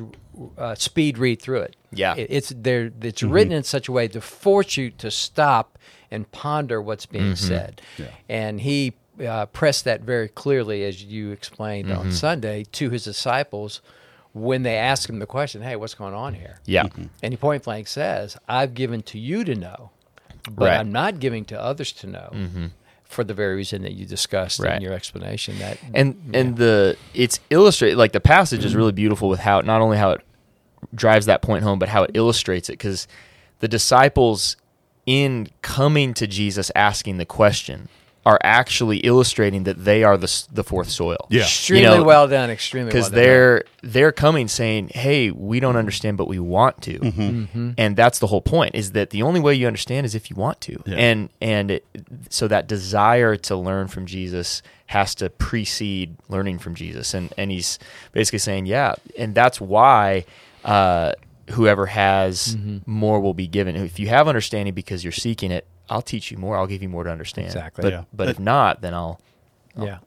uh, 0.58 0.76
speed 0.76 1.18
read 1.18 1.42
through 1.42 1.62
it. 1.62 1.76
Yeah. 1.92 2.16
It- 2.16 2.28
it's 2.30 2.54
there 2.56 2.92
it's 3.02 3.22
mm-hmm. 3.22 3.32
written 3.32 3.54
in 3.54 3.64
such 3.64 3.88
a 3.88 3.92
way 3.92 4.08
to 4.10 4.22
force 4.22 4.78
you 4.78 4.92
to 4.92 5.12
stop 5.12 5.78
and 6.10 6.30
ponder 6.32 6.82
what's 6.82 7.06
being 7.06 7.34
mm-hmm. 7.34 7.48
said. 7.48 7.82
And 8.28 8.62
he 8.62 8.94
uh, 9.26 9.46
pressed 9.48 9.86
that 9.86 10.02
very 10.02 10.28
clearly 10.28 10.84
as 10.84 11.04
you 11.04 11.32
explained 11.32 11.92
on 11.92 12.00
mm-hmm. 12.00 12.12
sunday 12.12 12.64
to 12.72 12.90
his 12.90 13.04
disciples 13.04 13.82
when 14.34 14.64
they 14.64 14.76
ask 14.76 15.10
him 15.10 15.20
the 15.20 15.26
question 15.26 15.62
hey 15.62 15.76
what's 15.76 15.94
going 15.94 16.14
on 16.14 16.34
here? 16.34 16.60
Yeah. 16.66 16.88
And 17.22 17.34
he 17.34 17.38
point 17.38 17.64
blank 17.64 17.88
says 17.88 18.38
i've 18.48 18.74
given 18.74 19.02
to 19.04 19.20
you 19.20 19.44
to 19.44 19.54
know 19.56 19.92
but 20.50 20.70
Right. 20.70 20.80
i'm 20.80 20.92
not 20.92 21.20
giving 21.20 21.46
to 21.46 21.62
others 21.62 21.92
to 21.94 22.08
know 22.08 22.70
for 23.04 23.24
the 23.26 23.34
very 23.34 23.56
reason 23.56 23.82
that 23.82 23.94
you 23.94 24.06
discussed 24.06 24.60
Right. 24.60 24.78
in 24.78 24.82
your 24.82 24.94
explanation 24.94 25.60
that 25.60 25.78
and 25.94 26.32
and 26.34 26.58
the 26.58 26.98
it's 27.14 27.40
illustrated 27.50 27.98
like 27.98 28.14
the 28.14 28.22
passage 28.22 28.64
is 28.64 28.76
really 28.76 28.94
beautiful 28.94 29.28
with 29.30 29.42
how 29.42 29.62
not 29.62 29.82
only 29.82 29.98
how 29.98 30.12
it 30.12 30.22
drives 30.94 31.26
that 31.26 31.42
point 31.42 31.64
home 31.64 31.80
but 31.80 31.90
how 31.90 32.04
it 32.04 32.12
illustrates 32.14 32.70
it 32.70 32.74
because 32.74 33.08
the 33.60 33.68
disciples 33.68 34.58
in 35.06 35.48
coming 35.62 36.14
to 36.14 36.28
jesus 36.28 36.72
asking 36.76 37.18
the 37.18 37.26
question 37.26 37.88
are 38.26 38.40
actually 38.44 38.98
illustrating 39.00 39.64
that 39.64 39.84
they 39.84 40.04
are 40.04 40.16
the 40.16 40.46
the 40.52 40.64
fourth 40.64 40.90
soil. 40.90 41.28
Yeah. 41.30 41.42
extremely 41.42 41.84
You 41.84 41.98
know, 41.98 42.04
well 42.04 42.28
done 42.28 42.52
extremely 42.52 42.90
because 42.90 43.12
well 43.12 43.22
they're 43.22 43.64
they're 43.82 44.12
coming 44.12 44.48
saying 44.48 44.92
hey 44.94 45.32
we 45.32 45.60
don't 45.60 45.76
understand 45.76 46.18
but 46.18 46.28
we 46.28 46.38
want 46.38 46.82
to. 46.84 47.00
Mm-hmm. 47.00 47.72
and 47.78 47.96
that's 47.96 48.20
the 48.20 48.28
whole 48.28 48.42
point 48.42 48.76
is 48.76 48.92
that 48.92 49.10
the 49.10 49.24
only 49.24 49.40
way 49.40 49.56
you 49.56 49.66
understand 49.66 50.06
is 50.06 50.14
if 50.14 50.30
you 50.30 50.36
want 50.36 50.62
to. 50.62 50.82
Yeah. 50.86 50.98
and 50.98 51.30
and 51.42 51.72
it, 51.72 51.86
so 52.30 52.48
that 52.48 52.68
desire 52.68 53.36
to 53.38 53.56
learn 53.56 53.88
from 53.88 54.06
jesus 54.06 54.62
has 54.86 55.16
to 55.16 55.30
precede 55.30 56.16
learning 56.30 56.60
from 56.60 56.76
jesus. 56.76 57.16
And 57.16 57.34
and 57.38 57.50
he's 57.50 57.80
basically 58.12 58.40
saying 58.40 58.68
yeah. 58.68 58.94
And 59.18 59.34
that's 59.34 59.60
why 59.60 60.26
uh 60.66 61.14
whoever 61.52 61.86
has 61.88 62.56
Mm-hmm. 62.56 62.78
more 62.92 63.20
will 63.20 63.34
be 63.34 63.48
given 63.48 63.76
if 63.76 64.00
you 64.00 64.08
have 64.08 64.28
understanding 64.28 64.74
because 64.74 65.04
you're 65.04 65.12
seeking 65.12 65.52
it 65.52 65.68
i'll 65.90 66.02
teach 66.02 66.32
you 66.32 66.38
more 66.38 66.56
i'll 66.58 66.68
give 66.68 66.82
you 66.82 66.90
more 66.90 67.04
to 67.04 67.10
understand 67.12 67.48
Exactly. 67.48 67.82
but 67.84 67.92
Yeah. 67.92 68.04
but 68.14 68.30
if 68.30 68.40
not 68.40 68.82
then 68.82 68.94
i'll 68.94 69.20
yeah 69.78 70.00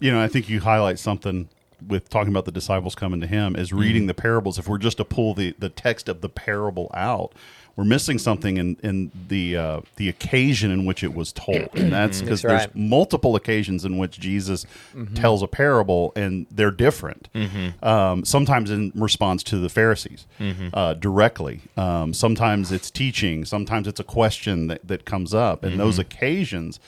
You 0.00 0.10
know, 0.12 0.20
I 0.20 0.28
think 0.28 0.48
you 0.48 0.60
highlight 0.60 0.98
something 0.98 1.48
with 1.88 2.08
talking 2.08 2.32
about 2.32 2.44
the 2.44 2.52
disciples 2.52 2.94
coming 2.94 3.20
to 3.20 3.26
him 3.26 3.56
is 3.56 3.72
reading 3.72 4.06
the 4.06 4.14
parables. 4.14 4.58
If 4.58 4.68
we're 4.68 4.78
just 4.78 4.96
to 4.98 5.04
pull 5.04 5.34
the, 5.34 5.54
the 5.58 5.68
text 5.68 6.08
of 6.08 6.20
the 6.20 6.28
parable 6.28 6.90
out, 6.94 7.32
we're 7.74 7.84
missing 7.84 8.18
something 8.18 8.58
in 8.58 8.76
in 8.82 9.10
the 9.28 9.56
uh, 9.56 9.80
the 9.96 10.10
occasion 10.10 10.70
in 10.70 10.84
which 10.84 11.02
it 11.02 11.14
was 11.14 11.32
told, 11.32 11.70
and 11.74 11.90
that's 11.98 12.20
because 12.20 12.42
That's 12.42 12.66
there's 12.66 12.74
multiple 12.74 13.34
occasions 13.34 13.86
in 13.86 13.96
which 13.96 14.20
Jesus 14.20 14.66
tells 15.14 15.42
a 15.42 15.46
parable, 15.46 16.12
and 16.14 16.46
they're 16.50 16.70
different. 16.70 17.28
Um, 17.82 18.24
sometimes 18.26 18.70
in 18.70 18.92
response 18.94 19.42
to 19.44 19.58
the 19.58 19.70
Pharisees 19.70 20.26
uh, 20.74 20.92
directly. 20.94 21.62
Um, 21.78 22.12
sometimes 22.12 22.72
it's 22.72 22.90
teaching. 22.90 23.46
Sometimes 23.46 23.88
it's 23.88 24.00
a 24.00 24.04
question 24.04 24.66
that, 24.66 24.86
that 24.86 25.06
comes 25.06 25.32
up, 25.32 25.64
and 25.64 25.80
those 25.80 25.98
occasions 25.98 26.78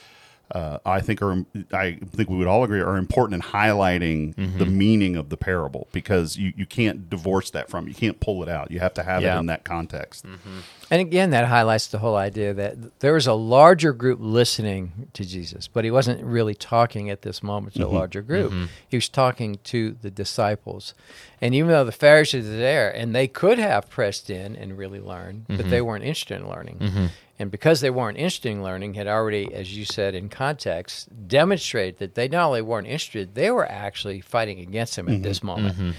uh, 0.52 0.78
I 0.84 1.00
think 1.00 1.22
are 1.22 1.44
I 1.72 1.98
think 2.10 2.28
we 2.28 2.36
would 2.36 2.46
all 2.46 2.64
agree 2.64 2.80
are 2.80 2.96
important 2.96 3.42
in 3.42 3.50
highlighting 3.50 4.34
mm-hmm. 4.34 4.58
the 4.58 4.66
meaning 4.66 5.16
of 5.16 5.30
the 5.30 5.36
parable 5.36 5.88
because 5.92 6.36
you, 6.36 6.52
you 6.56 6.66
can't 6.66 7.08
divorce 7.08 7.50
that 7.50 7.70
from 7.70 7.88
you 7.88 7.94
can't 7.94 8.20
pull 8.20 8.42
it 8.42 8.48
out 8.48 8.70
you 8.70 8.80
have 8.80 8.94
to 8.94 9.02
have 9.02 9.22
Yeah. 9.22 9.36
it 9.36 9.40
in 9.40 9.46
that 9.46 9.64
context. 9.64 10.26
Mm-hmm. 10.26 10.58
And 10.90 11.00
again, 11.00 11.30
that 11.30 11.46
highlights 11.46 11.86
the 11.86 11.98
whole 11.98 12.16
idea 12.16 12.52
that 12.54 13.00
there 13.00 13.14
was 13.14 13.26
a 13.26 13.32
larger 13.32 13.92
group 13.92 14.18
listening 14.20 15.08
to 15.14 15.24
Jesus, 15.24 15.66
but 15.66 15.84
he 15.84 15.90
wasn't 15.90 16.22
really 16.22 16.54
talking 16.54 17.08
at 17.08 17.22
this 17.22 17.42
moment 17.42 17.74
to 17.74 17.82
a 17.82 17.86
mm-hmm. 17.86 17.96
larger 17.96 18.22
group. 18.22 18.52
He 18.86 18.96
was 18.96 19.08
talking 19.08 19.58
to 19.64 19.96
the 20.02 20.10
disciples. 20.10 20.94
And 21.40 21.54
even 21.54 21.70
though 21.70 21.84
the 21.84 21.92
Pharisees 21.92 22.46
are 22.46 22.56
there, 22.56 22.94
and 22.94 23.14
they 23.14 23.28
could 23.28 23.58
have 23.58 23.88
pressed 23.88 24.30
in 24.30 24.56
and 24.56 24.76
really 24.76 25.00
learned, 25.00 25.46
but 25.48 25.68
they 25.70 25.80
weren't 25.80 26.04
interested 26.04 26.40
in 26.40 26.48
learning. 26.48 27.10
And 27.38 27.50
because 27.50 27.80
they 27.80 27.90
weren't 27.90 28.16
interested 28.16 28.52
in 28.52 28.62
learning, 28.62 28.94
had 28.94 29.08
already, 29.08 29.52
as 29.52 29.76
you 29.76 29.84
said 29.84 30.14
in 30.14 30.28
context, 30.28 31.08
demonstrated 31.26 31.98
that 31.98 32.14
they 32.14 32.28
not 32.28 32.46
only 32.46 32.62
weren't 32.62 32.86
interested, 32.86 33.34
they 33.34 33.50
were 33.50 33.66
actually 33.66 34.20
fighting 34.20 34.60
against 34.60 34.96
him 34.96 35.08
at 35.08 35.22
this 35.22 35.38
mm-hmm. 35.38 35.46
moment. 35.48 35.74
Mm-hmm. 35.74 35.90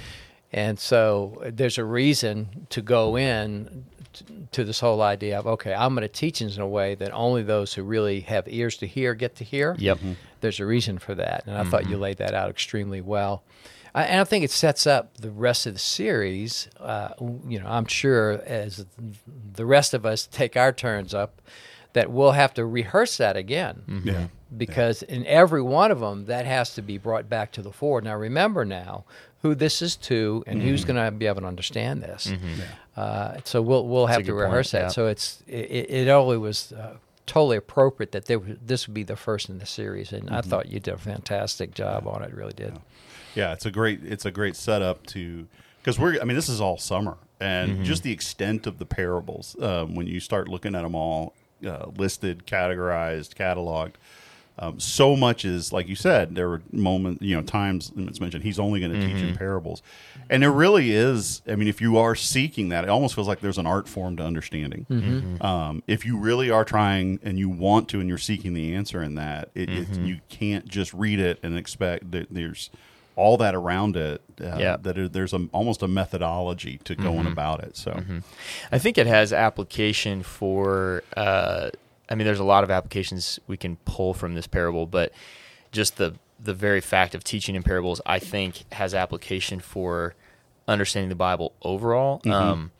And 0.53 0.79
so 0.79 1.43
there's 1.45 1.77
a 1.77 1.83
reason 1.83 2.67
to 2.69 2.81
go 2.81 3.17
in 3.17 3.83
t- 4.13 4.25
to 4.53 4.63
this 4.63 4.79
whole 4.79 5.01
idea 5.01 5.37
of 5.37 5.45
okay, 5.45 5.73
I'm 5.73 5.93
going 5.93 6.03
to 6.03 6.07
teach 6.07 6.41
in 6.41 6.61
a 6.61 6.67
way 6.67 6.95
that 6.95 7.11
only 7.11 7.43
those 7.43 7.73
who 7.73 7.83
really 7.83 8.21
have 8.21 8.47
ears 8.47 8.77
to 8.77 8.87
hear 8.87 9.13
get 9.13 9.35
to 9.35 9.43
hear. 9.43 9.75
Yep. 9.77 9.97
Mm-hmm. 9.97 10.13
There's 10.39 10.61
a 10.61 10.65
reason 10.65 10.99
for 10.99 11.15
that, 11.15 11.43
and 11.47 11.57
I 11.57 11.63
thought 11.63 11.89
you 11.89 11.97
laid 11.97 12.17
that 12.17 12.33
out 12.33 12.49
extremely 12.49 13.01
well. 13.01 13.43
I, 13.95 14.03
and 14.03 14.21
I 14.21 14.23
think 14.25 14.43
it 14.43 14.51
sets 14.51 14.85
up 14.85 15.17
the 15.17 15.31
rest 15.31 15.65
of 15.65 15.73
the 15.73 15.79
series. 15.79 16.67
Uh, 16.79 17.09
you 17.47 17.59
know, 17.59 17.67
I'm 17.67 17.85
sure 17.87 18.41
as 18.45 18.85
the 19.53 19.65
rest 19.65 19.93
of 19.95 20.05
us 20.05 20.27
take 20.27 20.55
our 20.55 20.71
turns 20.71 21.13
up, 21.13 21.41
that 21.93 22.11
we'll 22.11 22.33
have 22.33 22.53
to 22.55 22.65
rehearse 22.65 23.15
that 23.17 23.37
again. 23.37 24.01
Yeah. 24.03 24.27
because 24.55 25.01
in 25.01 25.25
every 25.25 25.61
one 25.61 25.91
of 25.91 26.01
them 26.01 26.25
that 26.25 26.45
has 26.45 26.73
to 26.75 26.81
be 26.81 26.97
brought 26.97 27.29
back 27.29 27.51
to 27.53 27.61
the 27.61 27.71
fore. 27.71 28.01
Now 28.01 28.15
remember 28.15 28.65
now 28.65 29.05
who 29.41 29.55
this 29.55 29.81
is 29.81 29.95
to 29.97 30.43
and 30.45 30.61
who's 30.61 30.81
Mm-hmm. 30.83 30.93
going 30.93 31.05
to 31.05 31.17
be 31.17 31.25
able 31.27 31.41
to 31.41 31.47
understand 31.47 32.01
this. 32.03 32.31
Uh, 32.97 33.37
so 33.45 33.61
we'll 33.61 33.87
we'll 33.87 34.07
have 34.07 34.17
to 34.17 34.23
good 34.23 34.31
point, 34.33 34.43
rehearse 34.45 34.71
that. 34.71 34.81
Yeah. 34.83 34.87
so 34.89 35.07
it's 35.07 35.41
it, 35.47 35.89
it 35.89 36.07
only 36.09 36.37
was 36.37 36.71
uh, 36.73 36.95
totally 37.25 37.57
appropriate 37.57 38.11
that 38.11 38.25
they, 38.25 38.35
would- 38.37 38.65
this 38.67 38.87
would 38.87 38.93
be 38.93 39.03
the 39.03 39.15
first 39.15 39.49
in 39.49 39.59
the 39.59 39.65
series 39.65 40.11
and 40.13 40.23
Mm-hmm. 40.25 40.35
i 40.35 40.41
thought 40.41 40.67
you 40.67 40.79
did 40.79 40.93
a 40.93 40.97
fantastic 40.97 41.73
job 41.73 42.07
on 42.07 42.23
it. 42.23 42.33
Really 42.33 42.53
did 42.53 42.73
Yeah, 43.35 43.53
it's 43.53 43.65
a 43.65 43.71
great 43.71 43.99
it's 44.03 44.25
a 44.25 44.31
great 44.31 44.55
setup 44.55 45.05
to 45.07 45.47
because 45.81 45.99
we're 45.99 46.19
I 46.21 46.23
mean 46.25 46.35
this 46.35 46.49
is 46.49 46.61
all 46.61 46.77
summer 46.77 47.17
and 47.39 47.71
Mm-hmm. 47.71 47.83
just 47.83 48.03
the 48.03 48.11
extent 48.11 48.65
of 48.65 48.79
the 48.79 48.85
parables 48.85 49.55
um, 49.61 49.93
when 49.95 50.07
you 50.07 50.19
start 50.21 50.47
looking 50.47 50.73
at 50.75 50.83
them 50.83 50.95
all 50.95 51.33
uh, 51.65 51.87
listed, 51.97 52.45
categorized, 52.47 53.35
cataloged. 53.35 53.93
Um, 54.57 54.79
so 54.79 55.17
much 55.17 55.43
is 55.43 55.73
like 55.73 55.89
you 55.89 55.95
said. 55.97 56.33
There 56.35 56.47
were 56.47 56.61
moments, 56.71 57.21
you 57.21 57.35
know, 57.35 57.41
times 57.41 57.91
it's 57.97 58.21
mentioned 58.21 58.45
he's 58.45 58.57
only 58.57 58.79
going 58.79 58.93
to 58.93 59.01
teach 59.05 59.17
Mm-hmm. 59.17 59.27
in 59.29 59.35
parables, 59.35 59.83
and 60.29 60.41
there 60.43 60.51
really 60.51 60.91
is. 60.91 61.41
I 61.45 61.55
mean, 61.57 61.67
if 61.67 61.81
you 61.81 61.97
are 61.97 62.15
seeking 62.15 62.69
that, 62.69 62.85
it 62.85 62.89
almost 62.89 63.15
feels 63.15 63.27
like 63.27 63.41
there's 63.41 63.57
an 63.57 63.67
art 63.67 63.89
form 63.89 64.15
to 64.15 64.23
understanding. 64.23 64.85
Mm-hmm. 64.89 65.45
Um, 65.45 65.83
if 65.87 66.05
you 66.05 66.17
really 66.17 66.49
are 66.51 66.63
trying 66.63 67.19
and 67.21 67.37
you 67.37 67.49
want 67.49 67.89
to, 67.89 67.99
and 67.99 68.07
you're 68.07 68.17
seeking 68.17 68.53
the 68.53 68.73
answer 68.75 69.03
in 69.03 69.15
that, 69.15 69.49
it, 69.55 69.67
Mm-hmm. 69.67 70.03
it, 70.05 70.07
you 70.07 70.19
can't 70.29 70.65
just 70.69 70.93
read 70.93 71.19
it 71.19 71.37
and 71.43 71.57
expect 71.57 72.11
that 72.11 72.27
there's 72.31 72.69
all 73.15 73.37
that 73.37 73.55
around 73.55 73.95
it. 73.97 74.21
Uh, 74.41 74.57
Yeah. 74.57 74.77
that 74.81 74.97
it, 74.97 75.13
there's 75.13 75.33
a, 75.33 75.47
almost 75.53 75.81
a 75.81 75.87
methodology 75.87 76.79
to 76.83 76.95
going 76.95 77.25
about 77.27 77.63
it. 77.63 77.77
So 77.77 78.03
I 78.71 78.77
think 78.79 78.97
it 78.97 79.07
has 79.07 79.31
application 79.33 80.23
for. 80.23 81.03
Uh, 81.15 81.69
I 82.09 82.15
mean, 82.15 82.25
there's 82.25 82.39
a 82.39 82.43
lot 82.43 82.63
of 82.63 82.69
applications 82.69 83.39
we 83.47 83.57
can 83.57 83.77
pull 83.85 84.13
from 84.13 84.35
this 84.35 84.45
parable, 84.47 84.85
but 84.85 85.11
just 85.71 85.97
the 85.97 86.15
the 86.39 86.53
very 86.53 86.81
fact 86.81 87.15
of 87.15 87.23
teaching 87.23 87.55
in 87.55 87.63
parables, 87.63 88.01
I 88.05 88.19
think, 88.19 88.71
has 88.73 88.93
application 88.93 89.59
for 89.61 90.13
understanding 90.67 91.09
the 91.09 91.15
Bible 91.15 91.53
overall. 91.61 92.21
Um, 92.29 92.71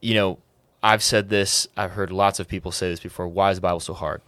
you 0.00 0.14
know, 0.14 0.38
I've 0.82 1.02
said 1.02 1.28
this. 1.28 1.68
I've 1.76 1.92
heard 1.92 2.10
lots 2.10 2.40
of 2.40 2.48
people 2.48 2.72
say 2.72 2.88
this 2.88 3.00
before. 3.00 3.28
Why 3.28 3.50
is 3.50 3.58
the 3.58 3.60
Bible 3.60 3.80
so 3.80 3.92
hard? 3.94 4.22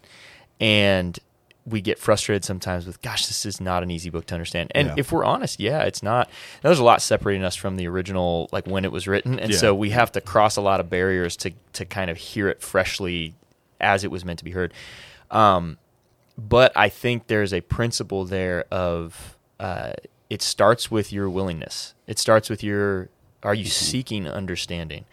And 0.60 1.18
we 1.66 1.80
get 1.80 1.98
frustrated 1.98 2.44
sometimes 2.44 2.86
with, 2.86 3.00
gosh, 3.00 3.26
this 3.26 3.46
is 3.46 3.58
not 3.60 3.82
an 3.82 3.90
easy 3.90 4.10
book 4.10 4.26
to 4.26 4.34
understand. 4.34 4.70
And 4.74 4.88
Yeah. 4.88 4.94
if 4.98 5.10
we're 5.10 5.24
honest, 5.24 5.58
yeah, 5.58 5.82
it's 5.84 6.02
not. 6.02 6.28
There's 6.62 6.78
a 6.78 6.84
lot 6.84 7.00
separating 7.00 7.42
us 7.42 7.56
from 7.56 7.76
the 7.76 7.86
original, 7.88 8.50
like 8.52 8.66
when 8.66 8.84
it 8.84 8.92
was 8.92 9.08
written, 9.08 9.38
and 9.38 9.50
Yeah. 9.52 9.58
so 9.58 9.74
we 9.74 9.90
have 9.90 10.12
to 10.12 10.20
cross 10.20 10.56
a 10.56 10.60
lot 10.60 10.80
of 10.80 10.90
barriers 10.90 11.36
to 11.38 11.52
to 11.72 11.84
kind 11.86 12.10
of 12.10 12.16
hear 12.18 12.48
it 12.48 12.60
freshly 12.60 13.34
as 13.80 14.04
it 14.04 14.10
was 14.10 14.24
meant 14.24 14.38
to 14.40 14.44
be 14.44 14.50
heard. 14.52 14.72
Um, 15.30 15.78
but 16.36 16.70
I 16.76 16.88
think 16.88 17.28
there's 17.28 17.52
a 17.54 17.62
principle 17.62 18.24
there 18.24 18.64
of 18.70 19.36
uh, 19.58 19.92
it 20.28 20.42
starts 20.42 20.90
with 20.90 21.12
your 21.12 21.30
willingness. 21.30 21.94
It 22.06 22.18
starts 22.18 22.50
with 22.50 22.62
your 22.62 23.08
are 23.42 23.54
you 23.54 23.66
seeking 23.66 24.26
understanding, 24.28 25.04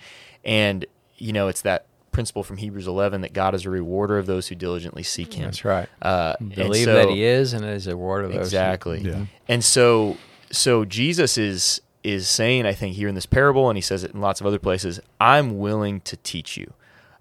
and 0.44 0.86
you 1.18 1.32
know 1.32 1.48
it's 1.48 1.62
that 1.62 1.86
principle 2.12 2.44
from 2.44 2.58
Hebrews 2.58 2.88
11 2.88 3.22
that 3.22 3.34
God 3.34 3.56
is 3.56 3.66
a 3.66 3.70
rewarder 3.70 4.18
of 4.18 4.26
those 4.26 4.48
who 4.48 4.56
diligently 4.56 5.04
seek 5.04 5.34
Him. 5.34 5.46
that's 5.46 5.64
right. 5.66 5.88
Uh, 6.02 6.36
believe 6.40 6.86
so- 6.86 6.94
that 6.96 7.10
he 7.10 7.24
is 7.24 7.54
and 7.54 7.64
is 7.66 7.88
a 7.88 7.96
word 7.96 8.26
of 8.26 8.32
those 8.32 8.38
who- 8.38 8.44
exactly. 8.44 9.00
Yeah. 9.00 9.26
and 9.48 9.64
so 9.64 10.18
so 10.52 10.84
jesus 10.84 11.38
is 11.38 11.80
is 12.04 12.28
saying 12.28 12.66
i 12.66 12.74
think 12.74 12.96
here 12.96 13.08
in 13.08 13.16
this 13.16 13.26
parable 13.26 13.70
and 13.70 13.78
he 13.78 13.82
says 13.82 14.04
it 14.04 14.12
in 14.12 14.20
lots 14.20 14.42
of 14.42 14.48
other 14.48 14.60
places 14.60 15.00
i'm 15.22 15.58
willing 15.60 16.02
to 16.02 16.18
teach 16.18 16.58
you. 16.58 16.74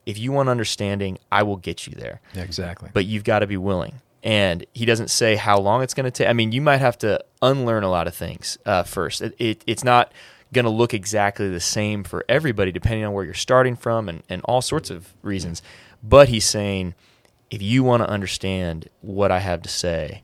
If 0.07 0.19
you 0.19 0.33
want 0.33 0.49
understanding 0.49 1.19
i 1.31 1.43
will 1.45 1.57
get 1.59 1.87
you 1.87 1.95
there. 1.95 2.21
Exactly. 2.35 2.91
But 2.93 3.05
you've 3.05 3.23
got 3.25 3.41
to 3.41 3.47
be 3.47 3.57
willing. 3.57 4.01
And 4.25 4.67
he 4.73 4.85
doesn't 4.87 5.09
say 5.09 5.37
how 5.37 5.59
long 5.61 5.83
it's 5.83 5.95
going 5.95 6.05
to 6.05 6.11
take 6.11 6.27
i 6.29 6.33
mean 6.33 6.51
you 6.51 6.61
might 6.61 6.79
have 6.79 6.99
to 6.99 7.23
unlearn 7.43 7.85
a 7.85 7.91
lot 7.91 8.07
of 8.09 8.15
things 8.15 8.59
uh, 8.67 8.83
first. 8.83 9.23
It, 9.23 9.35
it, 9.39 9.63
it's 9.67 9.85
not 9.85 10.13
going 10.53 10.65
to 10.65 10.71
look 10.71 10.95
exactly 10.95 11.49
the 11.49 11.61
same 11.61 12.05
for 12.05 12.25
everybody 12.29 12.73
depending 12.73 13.05
on 13.05 13.13
where 13.13 13.25
you're 13.25 13.35
starting 13.35 13.77
from 13.77 14.09
and, 14.09 14.23
and 14.29 14.43
all 14.45 14.63
sorts 14.63 14.91
of 14.91 15.13
reasons. 15.23 15.63
But 16.03 16.29
he's 16.29 16.45
saying 16.45 16.95
if 17.51 17.61
you 17.61 17.83
want 17.83 18.03
to 18.03 18.09
understand 18.09 18.89
what 19.01 19.31
i 19.31 19.41
have 19.41 19.63
to 19.63 19.69
say 19.69 20.23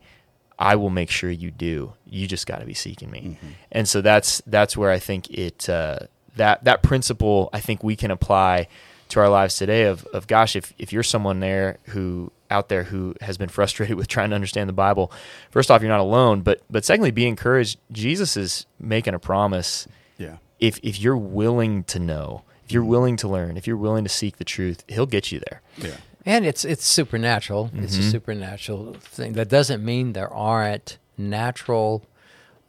i 0.59 0.75
will 0.75 0.91
make 0.91 1.11
sure 1.11 1.31
you 1.31 1.51
do. 1.51 1.93
You 2.07 2.27
just 2.27 2.47
got 2.47 2.61
to 2.61 2.65
be 2.67 2.75
seeking 2.75 3.11
me. 3.11 3.39
And 3.73 3.87
so 3.87 4.01
that's 4.01 4.41
that's 4.47 4.77
where 4.77 4.91
i 4.91 4.99
think 4.99 5.29
it 5.31 5.69
uh, 5.69 5.99
that 6.37 6.65
that 6.65 6.83
principle 6.83 7.51
i 7.53 7.61
think 7.61 7.83
we 7.83 7.97
can 7.97 8.11
apply 8.11 8.69
to 9.09 9.21
our 9.21 9.29
lives 9.29 9.57
today 9.57 9.85
of, 9.85 10.05
of 10.07 10.27
gosh 10.27 10.57
if, 10.57 10.73
if 10.79 10.93
you're 10.93 11.03
someone 11.03 11.41
there 11.41 11.79
who 11.89 12.33
out 12.51 12.69
there 12.69 12.85
who 12.85 13.15
has 13.21 13.37
been 13.37 13.49
frustrated 13.59 13.97
with 13.97 14.09
trying 14.09 14.31
to 14.31 14.35
understand 14.35 14.69
the 14.69 14.73
bible 14.73 15.13
first 15.51 15.71
off 15.71 15.83
you're 15.83 15.91
not 15.91 16.01
alone 16.01 16.41
but 16.41 16.63
but 16.71 16.85
secondly 16.85 17.11
be 17.11 17.27
encouraged. 17.27 17.79
Jesus 17.93 18.37
is 18.37 18.67
making 18.81 19.15
a 19.15 19.19
promise 19.19 19.87
yeah, 20.19 20.37
if 20.59 20.79
if 20.83 20.99
you're 21.01 21.17
willing 21.17 21.85
to 21.85 21.99
know 21.99 22.43
if 22.65 22.73
you're 22.73 22.85
willing 22.85 23.17
to 23.17 23.29
learn 23.29 23.57
if 23.57 23.67
you're 23.67 23.77
willing 23.77 24.03
to 24.05 24.11
seek 24.11 24.37
the 24.39 24.45
truth 24.45 24.83
he'll 24.89 25.07
get 25.07 25.31
you 25.33 25.41
there 25.49 25.61
yeah, 25.77 25.97
And 26.25 26.45
it's 26.45 26.65
it's 26.65 26.85
supernatural. 26.85 27.71
It's 27.75 27.95
a 27.97 28.01
Mm-hmm. 28.01 28.11
supernatural 28.11 28.95
thing. 29.01 29.35
That 29.35 29.49
doesn't 29.49 29.85
mean 29.85 30.13
there 30.15 30.33
aren't 30.33 30.99
natural 31.17 32.03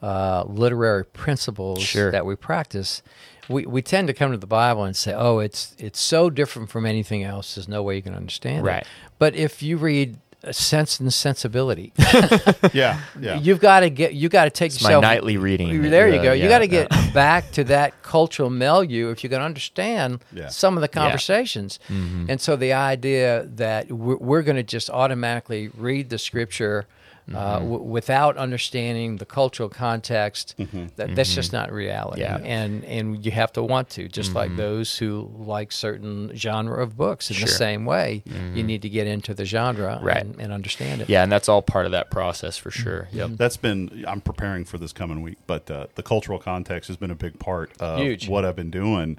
uh, 0.01 0.43
literary 0.47 1.03
principles 1.05 1.81
Sure. 1.81 2.11
that 2.11 2.25
we 2.25 2.35
practice. 2.35 3.01
We 3.49 3.65
we 3.65 3.81
tend 3.81 4.07
to 4.09 4.13
come 4.13 4.31
to 4.31 4.37
the 4.37 4.45
Bible 4.45 4.83
and 4.83 4.95
say, 4.95 5.13
"Oh, 5.13 5.39
it's 5.39 5.73
it's 5.79 5.99
so 5.99 6.29
different 6.29 6.69
from 6.69 6.85
anything 6.85 7.23
else. 7.23 7.55
There's 7.55 7.67
no 7.67 7.81
way 7.81 7.95
you 7.95 8.01
can 8.03 8.13
understand 8.13 8.65
Right. 8.65 8.81
it." 8.83 8.87
But 9.17 9.35
if 9.35 9.63
you 9.63 9.77
read 9.77 10.17
Sense 10.51 10.99
and 10.99 11.13
Sensibility, 11.13 11.93
yeah, 12.73 12.99
yeah. 13.19 13.39
you've 13.39 13.59
got 13.59 13.81
to 13.81 13.89
get 13.89 14.13
you 14.13 14.29
got 14.29 14.45
to 14.45 14.49
take 14.49 14.71
it's 14.73 14.81
my 14.81 14.89
yourself 14.89 15.01
nightly 15.01 15.37
reading 15.37 15.81
there 15.89 16.07
you 16.09 16.19
Uh, 16.19 16.23
go. 16.23 16.33
You 16.33 16.43
yeah, 16.43 16.49
got 16.49 16.59
to 16.59 16.69
yeah. 16.69 16.87
get 16.87 17.13
back 17.13 17.51
to 17.51 17.63
that 17.65 18.01
cultural 18.03 18.49
milieu 18.49 19.11
if 19.11 19.23
you 19.23 19.29
can 19.29 19.41
understand 19.41 20.19
Yeah. 20.33 20.49
some 20.49 20.77
of 20.77 20.81
the 20.81 20.87
conversations. 20.87 21.79
Mm-hmm. 21.89 22.29
And 22.29 22.41
so 22.41 22.55
the 22.55 22.73
idea 22.73 23.47
that 23.55 23.91
we're, 23.91 24.17
we're 24.17 24.41
going 24.43 24.55
to 24.57 24.63
just 24.63 24.89
automatically 24.89 25.69
read 25.75 26.09
the 26.09 26.17
scripture 26.17 26.85
uh, 27.33 27.59
Mm-hmm. 27.59 27.69
w- 27.71 27.83
without 27.83 28.37
understanding 28.37 29.17
the 29.17 29.25
cultural 29.25 29.67
context, 29.69 30.55
that, 30.95 31.15
that's 31.15 31.33
just 31.35 31.51
not 31.51 31.71
reality. 31.71 32.21
Mm-hmm. 32.21 32.31
Yeah. 32.31 32.37
Mm-hmm. 32.37 32.45
And 32.45 32.85
and 32.85 33.25
you 33.25 33.31
have 33.31 33.51
to 33.53 33.63
want 33.63 33.89
to, 33.91 34.07
just 34.07 34.33
like 34.33 34.55
those 34.55 34.97
who 34.97 35.29
like 35.37 35.71
certain 35.71 36.31
genre 36.35 36.81
of 36.81 36.95
books. 36.95 37.29
In 37.29 37.35
the 37.35 37.39
Sure. 37.39 37.47
Mm-hmm. 37.49 37.57
same 37.57 37.85
way, 37.85 38.23
you 38.53 38.63
need 38.63 38.81
to 38.83 38.89
get 38.89 39.07
into 39.07 39.33
the 39.33 39.45
genre 39.45 39.99
Right. 40.01 40.17
and, 40.23 40.39
and 40.39 40.53
understand 40.53 41.01
it. 41.01 41.09
yeah 41.09 41.23
and 41.23 41.31
that's 41.31 41.49
all 41.49 41.61
part 41.61 41.85
of 41.85 41.91
that 41.91 42.09
process 42.11 42.57
for 42.57 42.71
sure 42.71 43.07
yep 43.11 43.31
That's 43.35 43.57
been 43.57 44.05
I'm 44.07 44.21
preparing 44.21 44.63
for 44.65 44.77
this 44.77 44.93
coming 44.93 45.21
week, 45.21 45.37
but 45.47 45.69
uh, 45.69 45.87
the 45.95 46.03
cultural 46.03 46.39
context 46.39 46.87
has 46.87 46.97
been 46.97 47.11
a 47.11 47.15
big 47.15 47.39
part 47.39 47.71
of 47.79 47.99
Huge. 47.99 48.27
what 48.29 48.45
I've 48.45 48.55
been 48.55 48.71
doing. 48.71 49.17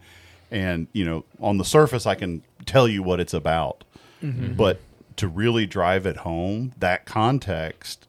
And 0.51 0.87
you 0.95 1.05
know, 1.05 1.25
on 1.41 1.59
the 1.59 1.65
surface, 1.65 2.07
I 2.07 2.15
can 2.15 2.43
tell 2.65 2.89
you 2.89 3.03
what 3.03 3.21
it's 3.21 3.35
about, 3.35 3.85
but 4.23 4.81
to 5.19 5.29
really 5.29 5.67
drive 5.67 6.07
it 6.07 6.19
home, 6.19 6.73
that 6.79 7.05
context 7.07 8.07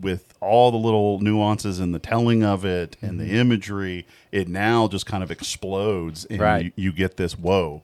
with 0.00 0.34
all 0.40 0.70
the 0.70 0.76
little 0.78 1.20
nuances 1.20 1.78
and 1.78 1.94
the 1.94 1.98
telling 1.98 2.42
of 2.42 2.64
it 2.64 2.96
and 3.02 3.20
the 3.20 3.24
mm-hmm. 3.24 3.34
imagery, 3.34 4.06
it 4.30 4.48
now 4.48 4.88
just 4.88 5.04
kind 5.06 5.22
of 5.22 5.30
explodes, 5.30 6.24
and 6.26 6.40
Right. 6.40 6.64
you, 6.64 6.72
you 6.76 6.92
get 6.92 7.16
this 7.16 7.38
whoa. 7.38 7.82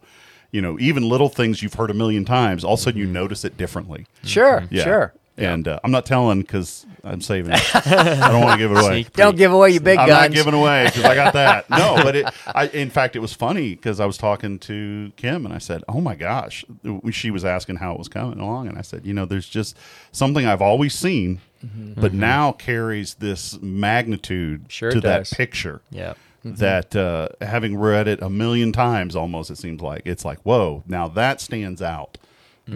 You 0.50 0.62
know, 0.62 0.78
even 0.80 1.06
little 1.06 1.28
things 1.28 1.62
you've 1.62 1.74
heard 1.74 1.90
a 1.90 1.94
million 1.94 2.24
times, 2.24 2.64
all 2.64 2.74
of 2.74 2.80
a 2.80 2.82
sudden 2.82 2.98
you 2.98 3.04
mm-hmm. 3.04 3.12
notice 3.14 3.44
it 3.44 3.56
differently. 3.58 4.06
Sure, 4.24 4.64
Yeah. 4.70 4.84
sure. 4.84 5.14
And 5.38 5.68
uh, 5.68 5.78
I'm 5.84 5.90
not 5.92 6.04
telling 6.04 6.40
because 6.40 6.84
I'm 7.04 7.20
saving 7.20 7.52
it. 7.54 7.76
I 7.76 8.28
don't 8.32 8.40
want 8.42 8.58
to 8.60 8.66
give 8.68 8.72
it 8.76 8.84
away. 8.84 9.06
Don't 9.14 9.36
give 9.36 9.52
away 9.52 9.70
your 9.70 9.80
big 9.80 9.98
I'm 9.98 10.08
guns. 10.08 10.30
not 10.30 10.32
giving 10.32 10.54
away 10.54 10.86
because 10.86 11.04
I 11.04 11.14
got 11.14 11.32
that. 11.34 11.70
No, 11.78 11.94
but 12.02 12.16
it. 12.16 12.26
I, 12.46 12.66
in 12.68 12.90
fact, 12.90 13.14
it 13.14 13.20
was 13.20 13.32
funny 13.32 13.74
because 13.76 14.00
I 14.00 14.06
was 14.06 14.16
talking 14.18 14.58
to 14.60 15.12
Kim 15.16 15.44
and 15.46 15.54
I 15.54 15.58
said, 15.58 15.84
"Oh 15.88 16.00
my 16.00 16.16
gosh," 16.16 16.64
she 17.12 17.30
was 17.30 17.44
asking 17.44 17.76
how 17.76 17.92
it 17.92 17.98
was 17.98 18.08
coming 18.08 18.40
along, 18.40 18.66
and 18.68 18.76
I 18.76 18.82
said, 18.82 19.06
"You 19.06 19.14
know, 19.14 19.24
there's 19.26 19.48
just 19.48 19.76
something 20.12 20.44
I've 20.46 20.62
always 20.62 20.94
seen, 20.94 21.40
Mm-hmm. 21.64 22.00
but 22.00 22.12
now 22.14 22.52
carries 22.52 23.14
this 23.14 23.58
magnitude 23.60 24.66
Sure 24.68 24.90
to 24.90 24.98
it 24.98 25.02
that 25.02 25.30
picture." 25.30 25.80
yeah 25.90 26.14
that 26.44 26.94
uh, 26.96 27.28
having 27.40 27.76
read 27.76 28.06
it 28.08 28.22
a 28.22 28.30
million 28.30 28.72
times 28.72 29.14
almost, 29.16 29.50
it 29.50 29.58
seems 29.58 29.82
like 29.82 30.02
it's 30.04 30.24
like 30.24 30.38
whoa, 30.42 30.82
now 30.86 31.08
that 31.08 31.40
stands 31.40 31.82
out, 31.82 32.16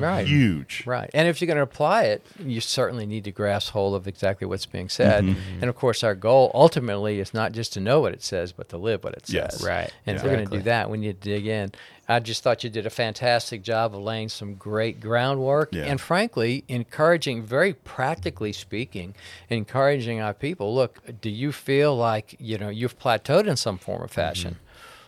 Right. 0.00 0.26
huge. 0.26 0.84
Right. 0.86 1.10
And 1.12 1.28
if 1.28 1.40
you're 1.40 1.46
going 1.46 1.56
to 1.56 1.62
apply 1.62 2.04
it, 2.04 2.24
you 2.38 2.60
certainly 2.60 3.06
need 3.06 3.24
to 3.24 3.32
grasp 3.32 3.72
hold 3.72 3.94
of 3.94 4.08
exactly 4.08 4.46
what's 4.46 4.66
being 4.66 4.88
said. 4.88 5.24
Mm-hmm. 5.24 5.34
mm-hmm. 5.34 5.60
And 5.60 5.64
of 5.64 5.76
course, 5.76 6.02
our 6.02 6.14
goal 6.14 6.50
ultimately 6.54 7.20
is 7.20 7.34
not 7.34 7.52
just 7.52 7.72
to 7.74 7.80
know 7.80 8.00
what 8.00 8.12
it 8.12 8.22
says, 8.22 8.52
but 8.52 8.68
to 8.70 8.78
live 8.78 9.04
what 9.04 9.14
it 9.14 9.24
Yes. 9.28 9.58
says. 9.58 9.66
Right. 9.66 9.92
And 10.06 10.16
if 10.16 10.22
we're 10.22 10.30
going 10.30 10.48
to 10.48 10.56
do 10.56 10.62
that, 10.62 10.90
we 10.90 10.98
need 10.98 11.20
to 11.20 11.28
dig 11.28 11.46
in. 11.46 11.72
I 12.08 12.18
just 12.18 12.42
thought 12.42 12.64
you 12.64 12.70
did 12.70 12.84
a 12.84 12.90
fantastic 12.90 13.62
job 13.62 13.94
of 13.94 14.02
laying 14.02 14.28
some 14.28 14.54
great 14.54 15.00
groundwork 15.00 15.72
Yeah. 15.72 15.84
and, 15.84 16.00
frankly, 16.00 16.64
encouraging, 16.68 17.42
very 17.42 17.72
practically 17.72 18.52
speaking, 18.52 19.14
encouraging 19.48 20.20
our 20.20 20.34
people. 20.34 20.74
Look, 20.74 21.20
do 21.20 21.30
you 21.30 21.52
feel 21.52 21.96
like 21.96 22.36
you 22.38 22.58
know 22.58 22.68
you've 22.68 22.98
plateaued 22.98 23.46
in 23.46 23.56
some 23.56 23.78
form 23.78 24.02
or 24.02 24.06
mm-hmm. 24.06 24.14
fashion? 24.14 24.56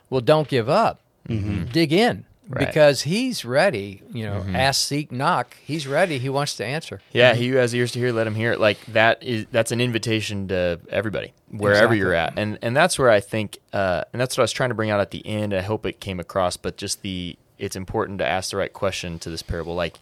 Well, 0.08 0.20
don't 0.20 0.48
give 0.48 0.68
up. 0.68 1.00
Mm-hmm. 1.28 1.64
Dig 1.72 1.92
in. 1.92 2.26
Right. 2.46 2.66
Because 2.66 3.02
he's 3.02 3.44
ready, 3.44 4.02
you 4.12 4.26
know, 4.26 4.44
ask, 4.54 4.86
seek, 4.86 5.10
knock. 5.10 5.56
He's 5.62 5.86
ready. 5.86 6.18
He 6.18 6.28
wants 6.28 6.56
to 6.56 6.64
answer. 6.64 7.00
Yeah, 7.10 7.34
he 7.34 7.48
who 7.48 7.56
has 7.56 7.74
ears 7.74 7.92
to 7.92 7.98
hear, 7.98 8.12
let 8.12 8.26
him 8.26 8.34
hear 8.34 8.52
it. 8.52 8.60
Like 8.60 8.84
that 8.86 9.22
is 9.22 9.46
that's 9.50 9.72
an 9.72 9.80
invitation 9.80 10.48
to 10.48 10.78
everybody, 10.90 11.32
wherever 11.50 11.94
you're 11.94 12.12
at, 12.12 12.34
and 12.36 12.58
and 12.60 12.76
that's 12.76 12.98
where 12.98 13.08
I 13.08 13.20
think, 13.20 13.58
uh, 13.72 14.04
and 14.12 14.20
that's 14.20 14.36
what 14.36 14.42
I 14.42 14.44
was 14.44 14.52
trying 14.52 14.68
to 14.68 14.74
bring 14.74 14.90
out 14.90 15.00
at 15.00 15.10
the 15.10 15.26
end. 15.26 15.54
I 15.54 15.62
hope 15.62 15.86
it 15.86 16.00
came 16.00 16.20
across, 16.20 16.58
but 16.58 16.76
just 16.76 17.00
the 17.00 17.38
it's 17.58 17.76
important 17.76 18.18
to 18.18 18.26
ask 18.26 18.50
the 18.50 18.58
right 18.58 18.72
question 18.72 19.18
to 19.20 19.30
this 19.30 19.40
parable, 19.42 19.74
like, 19.74 19.98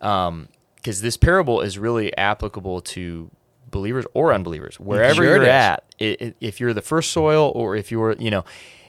um, 0.00 0.48
because 0.74 1.02
this 1.02 1.16
parable 1.16 1.60
is 1.60 1.78
really 1.78 2.16
applicable 2.16 2.80
to 2.80 3.30
believers 3.70 4.06
or 4.12 4.32
unbelievers, 4.32 4.80
wherever 4.80 5.14
Sure 5.14 5.36
you're 5.36 5.44
at. 5.44 5.84
It, 5.98 6.20
it, 6.20 6.36
if 6.40 6.58
you're 6.58 6.72
the 6.72 6.82
first 6.82 7.12
soil, 7.12 7.52
or 7.54 7.76
if 7.76 7.92
you're, 7.92 8.12
you 8.14 8.30
know, 8.30 8.44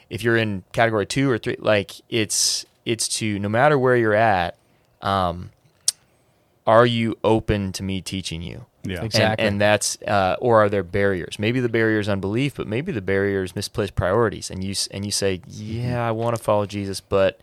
if 0.09 0.23
you're 0.23 0.37
in 0.37 0.63
category 0.71 1.05
two 1.05 1.29
or 1.29 1.37
three, 1.37 1.57
like 1.59 1.91
it's 2.09 2.65
it's 2.85 3.07
to 3.19 3.39
no 3.39 3.49
matter 3.49 3.77
where 3.77 3.95
you're 3.95 4.13
at. 4.13 4.55
Um, 5.01 5.51
are 6.67 6.85
you 6.85 7.17
open 7.23 7.71
to 7.73 7.83
me 7.83 8.01
teaching 8.01 8.41
you? 8.41 8.65
Yeah. 8.83 9.03
Exactly. 9.03 9.45
And, 9.45 9.59
that's, 9.59 9.99
uh, 10.03 10.35
or 10.39 10.63
are 10.63 10.69
there 10.69 10.83
barriers? 10.83 11.37
Maybe 11.39 11.59
the 11.59 11.69
barrier 11.69 11.99
is 11.99 12.07
unbelief, 12.07 12.55
but 12.55 12.67
maybe 12.67 12.91
the 12.91 13.01
barrier 13.01 13.43
is 13.43 13.55
misplaced 13.55 13.95
priorities. 13.95 14.49
And 14.51 14.63
you 14.63 14.75
and 14.91 15.03
you 15.05 15.11
say, 15.11 15.41
yeah, 15.47 16.07
I 16.07 16.11
want 16.11 16.35
to 16.35 16.41
follow 16.41 16.65
Jesus, 16.65 17.01
but 17.01 17.39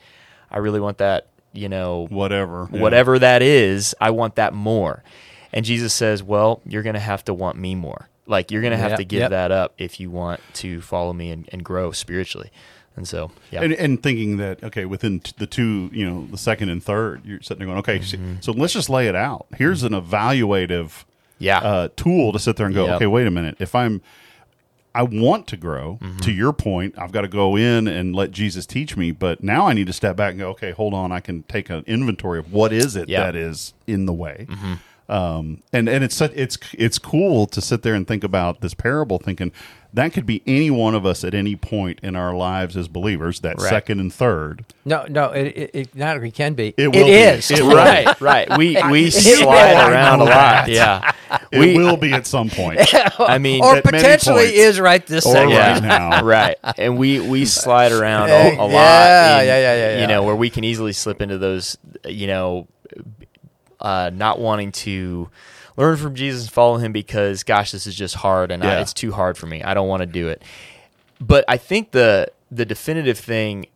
I 0.50 0.58
really 0.58 0.80
want 0.80 0.98
that, 0.98 1.26
you 1.52 1.68
know, 1.68 2.06
Whatever. 2.10 2.68
Yeah. 2.72 2.80
whatever 2.80 3.18
that 3.18 3.42
is, 3.42 3.94
I 4.00 4.10
want 4.10 4.36
that 4.36 4.52
more. 4.54 5.02
And 5.52 5.64
Jesus 5.64 5.94
says, 5.94 6.22
well, 6.22 6.60
you're 6.64 6.82
going 6.82 6.94
to 6.94 7.00
have 7.00 7.24
to 7.24 7.34
want 7.34 7.56
me 7.56 7.74
more. 7.74 8.08
Like 8.26 8.50
you're 8.50 8.62
going 8.62 8.72
to 8.72 8.76
have 8.78 8.90
Yep, 8.92 8.98
to 8.98 9.04
give 9.04 9.20
yep. 9.20 9.30
that 9.30 9.50
up 9.50 9.74
if 9.78 9.98
you 9.98 10.10
want 10.10 10.40
to 10.54 10.80
follow 10.80 11.12
me 11.12 11.30
and, 11.30 11.48
and 11.50 11.64
grow 11.64 11.90
spiritually. 11.92 12.50
And 12.98 13.08
so, 13.08 13.30
yeah. 13.50 13.62
And, 13.62 13.72
and 13.72 14.02
thinking 14.02 14.36
that 14.36 14.62
okay, 14.62 14.84
within 14.84 15.20
t- 15.20 15.32
the 15.38 15.46
two, 15.46 15.88
you 15.92 16.04
know, 16.08 16.26
the 16.30 16.36
second 16.38 16.68
and 16.68 16.82
third, 16.82 17.24
you're 17.24 17.40
sitting 17.40 17.58
there 17.58 17.66
going, 17.66 17.78
okay, 17.78 18.00
so- 18.02 18.16
Mm-hmm. 18.18 18.34
so, 18.40 18.52
let's 18.52 18.72
just 18.74 18.90
lay 18.90 19.06
it 19.08 19.14
out. 19.16 19.46
Here's 19.56 19.82
an 19.84 19.92
evaluative, 19.92 21.04
Yeah. 21.38 21.58
uh, 21.58 21.88
tool 21.96 22.32
to 22.32 22.38
sit 22.38 22.56
there 22.56 22.66
and 22.66 22.74
go, 22.74 22.84
Yep. 22.86 22.96
okay, 22.96 23.06
wait 23.06 23.26
a 23.26 23.30
minute. 23.30 23.56
If 23.58 23.74
I'm, 23.74 24.02
I 24.94 25.02
want 25.02 25.46
to 25.48 25.56
grow. 25.56 25.98
Mm-hmm. 26.02 26.18
To 26.18 26.32
your 26.32 26.52
point, 26.52 26.94
I've 26.98 27.12
got 27.12 27.20
to 27.20 27.28
go 27.28 27.56
in 27.56 27.86
and 27.86 28.16
let 28.16 28.32
Jesus 28.32 28.66
teach 28.66 28.96
me. 28.96 29.12
But 29.12 29.42
now 29.44 29.66
I 29.68 29.72
need 29.72 29.86
to 29.86 29.92
step 29.92 30.16
back 30.16 30.30
and 30.32 30.40
go, 30.40 30.50
okay, 30.50 30.72
hold 30.72 30.92
on. 30.92 31.12
I 31.12 31.20
can 31.20 31.44
take 31.44 31.70
an 31.70 31.84
inventory 31.86 32.38
of 32.40 32.52
what 32.52 32.72
is 32.72 32.96
it 32.96 33.08
Yeah. 33.08 33.24
that 33.24 33.36
is 33.36 33.74
in 33.86 34.06
the 34.06 34.12
way. 34.12 34.46
Mm-hmm. 34.48 34.74
Um, 35.08 35.62
and 35.72 35.88
and 35.88 36.04
it's 36.04 36.20
it's 36.20 36.58
it's 36.74 36.98
cool 36.98 37.46
to 37.46 37.60
sit 37.62 37.82
there 37.82 37.94
and 37.94 38.06
think 38.06 38.22
about 38.24 38.60
this 38.60 38.74
parable, 38.74 39.18
thinking 39.18 39.52
that 39.94 40.12
could 40.12 40.26
be 40.26 40.42
any 40.46 40.70
one 40.70 40.94
of 40.94 41.06
us 41.06 41.24
at 41.24 41.32
any 41.32 41.56
point 41.56 41.98
in 42.02 42.14
our 42.14 42.34
lives 42.36 42.76
as 42.76 42.88
believers. 42.88 43.40
That 43.40 43.56
Right. 43.58 43.70
second 43.70 44.00
and 44.00 44.12
third. 44.12 44.66
No, 44.84 45.06
no, 45.08 45.30
it, 45.30 45.46
it, 45.56 45.70
it 45.72 45.94
not 45.96 46.16
only 46.18 46.30
can 46.30 46.52
be. 46.52 46.74
It 46.76 46.88
will 46.88 47.06
be. 47.06 47.12
is. 47.12 47.50
It 47.50 47.62
will 47.64 47.74
right, 47.74 48.20
right. 48.20 48.58
We 48.58 48.76
we 48.90 49.08
slide 49.10 49.90
around 49.90 50.20
a 50.20 50.24
lot. 50.24 50.68
Yeah. 50.68 51.12
It 51.52 51.58
We, 51.58 51.76
will 51.76 51.96
be 51.98 52.12
at 52.12 52.26
some 52.26 52.48
point. 52.50 52.80
I 53.18 53.36
mean, 53.38 53.62
or 53.62 53.80
potentially 53.82 54.44
points. 54.44 54.58
is 54.58 54.80
right 54.80 55.06
this 55.06 55.26
Or 55.26 55.32
second. 55.32 55.54
right 55.56 55.82
now. 55.82 56.22
right. 56.22 56.56
And 56.78 56.98
we 56.98 57.20
we 57.20 57.44
slide 57.46 57.92
around 57.92 58.28
Yeah, 58.28 58.48
a, 58.48 58.54
a 58.60 58.64
lot. 58.64 58.70
yeah, 58.72 59.40
in, 59.40 59.46
yeah, 59.46 59.58
yeah, 59.58 59.74
yeah, 59.74 59.94
You 59.94 60.00
yeah. 60.00 60.06
know, 60.06 60.22
where 60.22 60.36
we 60.36 60.48
can 60.50 60.64
easily 60.64 60.92
slip 60.92 61.20
into 61.22 61.36
those. 61.38 61.76
You 62.06 62.26
know, 62.28 62.66
uh, 63.80 64.10
not 64.12 64.38
wanting 64.38 64.72
to 64.72 65.28
learn 65.76 65.96
from 65.96 66.14
Jesus 66.14 66.42
and 66.42 66.52
follow 66.52 66.76
Him 66.78 66.92
because, 66.92 67.42
gosh, 67.42 67.70
this 67.72 67.86
is 67.86 67.94
just 67.94 68.16
hard 68.16 68.50
and 68.50 68.64
I, 68.64 68.80
it's 68.80 68.92
too 68.92 69.12
hard 69.12 69.38
for 69.38 69.46
me. 69.46 69.62
I 69.62 69.74
don't 69.74 69.88
want 69.88 70.00
to 70.00 70.06
do 70.06 70.28
it. 70.28 70.42
But 71.20 71.44
I 71.48 71.56
think 71.56 71.90
the 71.92 72.30
the 72.50 72.64
definitive 72.64 73.18
thing, 73.18 73.66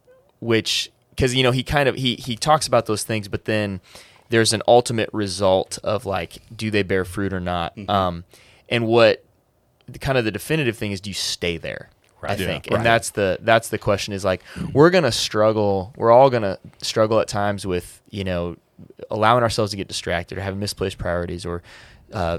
which 0.40 0.90
because 1.10 1.34
you 1.34 1.42
know 1.42 1.50
he 1.50 1.62
kind 1.62 1.88
of 1.88 1.94
he 1.96 2.16
he 2.16 2.36
talks 2.36 2.66
about 2.66 2.86
those 2.86 3.04
things, 3.04 3.28
but 3.28 3.44
then 3.44 3.80
there's 4.28 4.52
an 4.52 4.62
ultimate 4.66 5.10
result 5.12 5.78
of 5.84 6.06
like, 6.06 6.38
do 6.56 6.70
they 6.70 6.82
bear 6.82 7.04
fruit 7.04 7.32
or 7.32 7.40
not? 7.40 7.76
Mm-hmm. 7.76 7.90
Um, 7.90 8.24
and 8.68 8.86
what 8.86 9.24
the, 9.86 9.98
kind 9.98 10.16
of 10.16 10.24
the 10.24 10.30
definitive 10.30 10.76
thing 10.76 10.92
is, 10.92 11.00
do 11.00 11.10
you 11.10 11.14
stay 11.14 11.58
there? 11.58 11.90
I 12.22 12.30
Yeah, 12.34 12.46
think, 12.46 12.68
right. 12.70 12.76
and 12.76 12.86
that's 12.86 13.10
the 13.10 13.38
that's 13.42 13.68
the 13.68 13.78
question. 13.78 14.14
Is 14.14 14.24
like 14.24 14.42
we're 14.72 14.90
gonna 14.90 15.10
struggle. 15.12 15.92
We're 15.96 16.12
all 16.12 16.30
gonna 16.30 16.58
struggle 16.80 17.18
at 17.18 17.26
times 17.26 17.66
with 17.66 18.00
you 18.10 18.22
know 18.22 18.56
allowing 19.10 19.42
ourselves 19.42 19.70
to 19.72 19.76
get 19.76 19.88
distracted 19.88 20.38
or 20.38 20.40
having 20.40 20.60
misplaced 20.60 20.98
priorities 20.98 21.44
or 21.46 21.62
uh, 22.12 22.38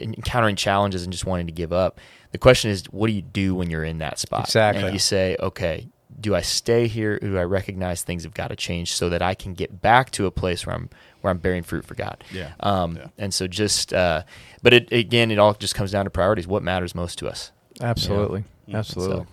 encountering 0.00 0.56
challenges 0.56 1.02
and 1.04 1.12
just 1.12 1.26
wanting 1.26 1.46
to 1.46 1.52
give 1.52 1.72
up. 1.72 2.00
The 2.32 2.38
question 2.38 2.70
is, 2.70 2.84
what 2.90 3.06
do 3.06 3.12
you 3.12 3.22
do 3.22 3.54
when 3.54 3.70
you're 3.70 3.84
in 3.84 3.98
that 3.98 4.18
spot? 4.18 4.44
Exactly. 4.44 4.82
And 4.84 4.92
you 4.92 4.98
say, 4.98 5.36
okay, 5.40 5.88
do 6.20 6.34
I 6.34 6.42
stay 6.42 6.86
here 6.86 7.14
or 7.14 7.18
do 7.28 7.38
I 7.38 7.42
recognize 7.44 8.02
things 8.02 8.24
have 8.24 8.34
got 8.34 8.48
to 8.48 8.56
change 8.56 8.92
so 8.94 9.08
that 9.08 9.22
I 9.22 9.34
can 9.34 9.54
get 9.54 9.80
back 9.82 10.10
to 10.12 10.26
a 10.26 10.30
place 10.30 10.66
where 10.66 10.74
I'm 10.76 10.88
where 11.22 11.30
I'm 11.30 11.38
bearing 11.38 11.62
fruit 11.62 11.84
for 11.84 11.94
God? 11.94 12.22
Yeah. 12.32 12.52
Um, 12.60 12.96
Yeah. 12.96 13.06
And 13.18 13.32
so 13.32 13.46
just, 13.46 13.92
uh, 13.94 14.22
but 14.62 14.72
it 14.74 14.92
again, 14.92 15.30
it 15.30 15.38
all 15.38 15.54
just 15.54 15.74
comes 15.74 15.90
down 15.90 16.04
to 16.04 16.10
priorities. 16.10 16.46
What 16.46 16.62
matters 16.62 16.94
most 16.94 17.18
to 17.20 17.28
us? 17.28 17.50
Absolutely, 17.80 18.44
Yeah. 18.66 18.78
absolutely. 18.78 19.26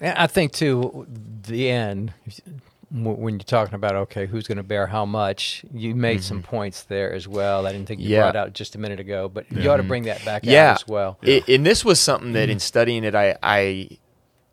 And 0.00 0.16
I 0.18 0.26
think 0.26 0.52
too, 0.52 1.06
the 1.08 1.70
end 1.70 2.12
w- 2.26 2.60
when 2.90 3.34
you're 3.34 3.40
talking 3.40 3.74
about 3.74 3.94
okay, 3.94 4.26
who's 4.26 4.46
going 4.46 4.56
to 4.56 4.62
bear 4.62 4.86
how 4.86 5.04
much, 5.04 5.64
you 5.72 5.94
made 5.94 6.22
some 6.22 6.42
points 6.42 6.82
there 6.84 7.12
as 7.12 7.26
well. 7.26 7.66
I 7.66 7.72
didn't 7.72 7.86
think 7.86 8.00
you 8.00 8.04
Mm-hmm. 8.06 8.12
Yeah. 8.12 8.20
brought 8.32 8.36
out 8.36 8.52
just 8.52 8.74
a 8.74 8.78
minute 8.78 9.00
ago, 9.00 9.28
but 9.28 9.50
you 9.50 9.70
ought 9.70 9.78
to 9.78 9.82
bring 9.82 10.04
that 10.04 10.24
back 10.24 10.42
yeah. 10.44 10.70
out 10.72 10.82
as 10.82 10.88
well. 10.88 11.18
It, 11.22 11.48
and 11.48 11.64
this 11.64 11.84
was 11.84 12.00
something 12.00 12.32
that 12.32 12.50
in 12.50 12.58
studying 12.60 13.04
it, 13.04 13.14
I, 13.14 13.36
I, 13.42 13.88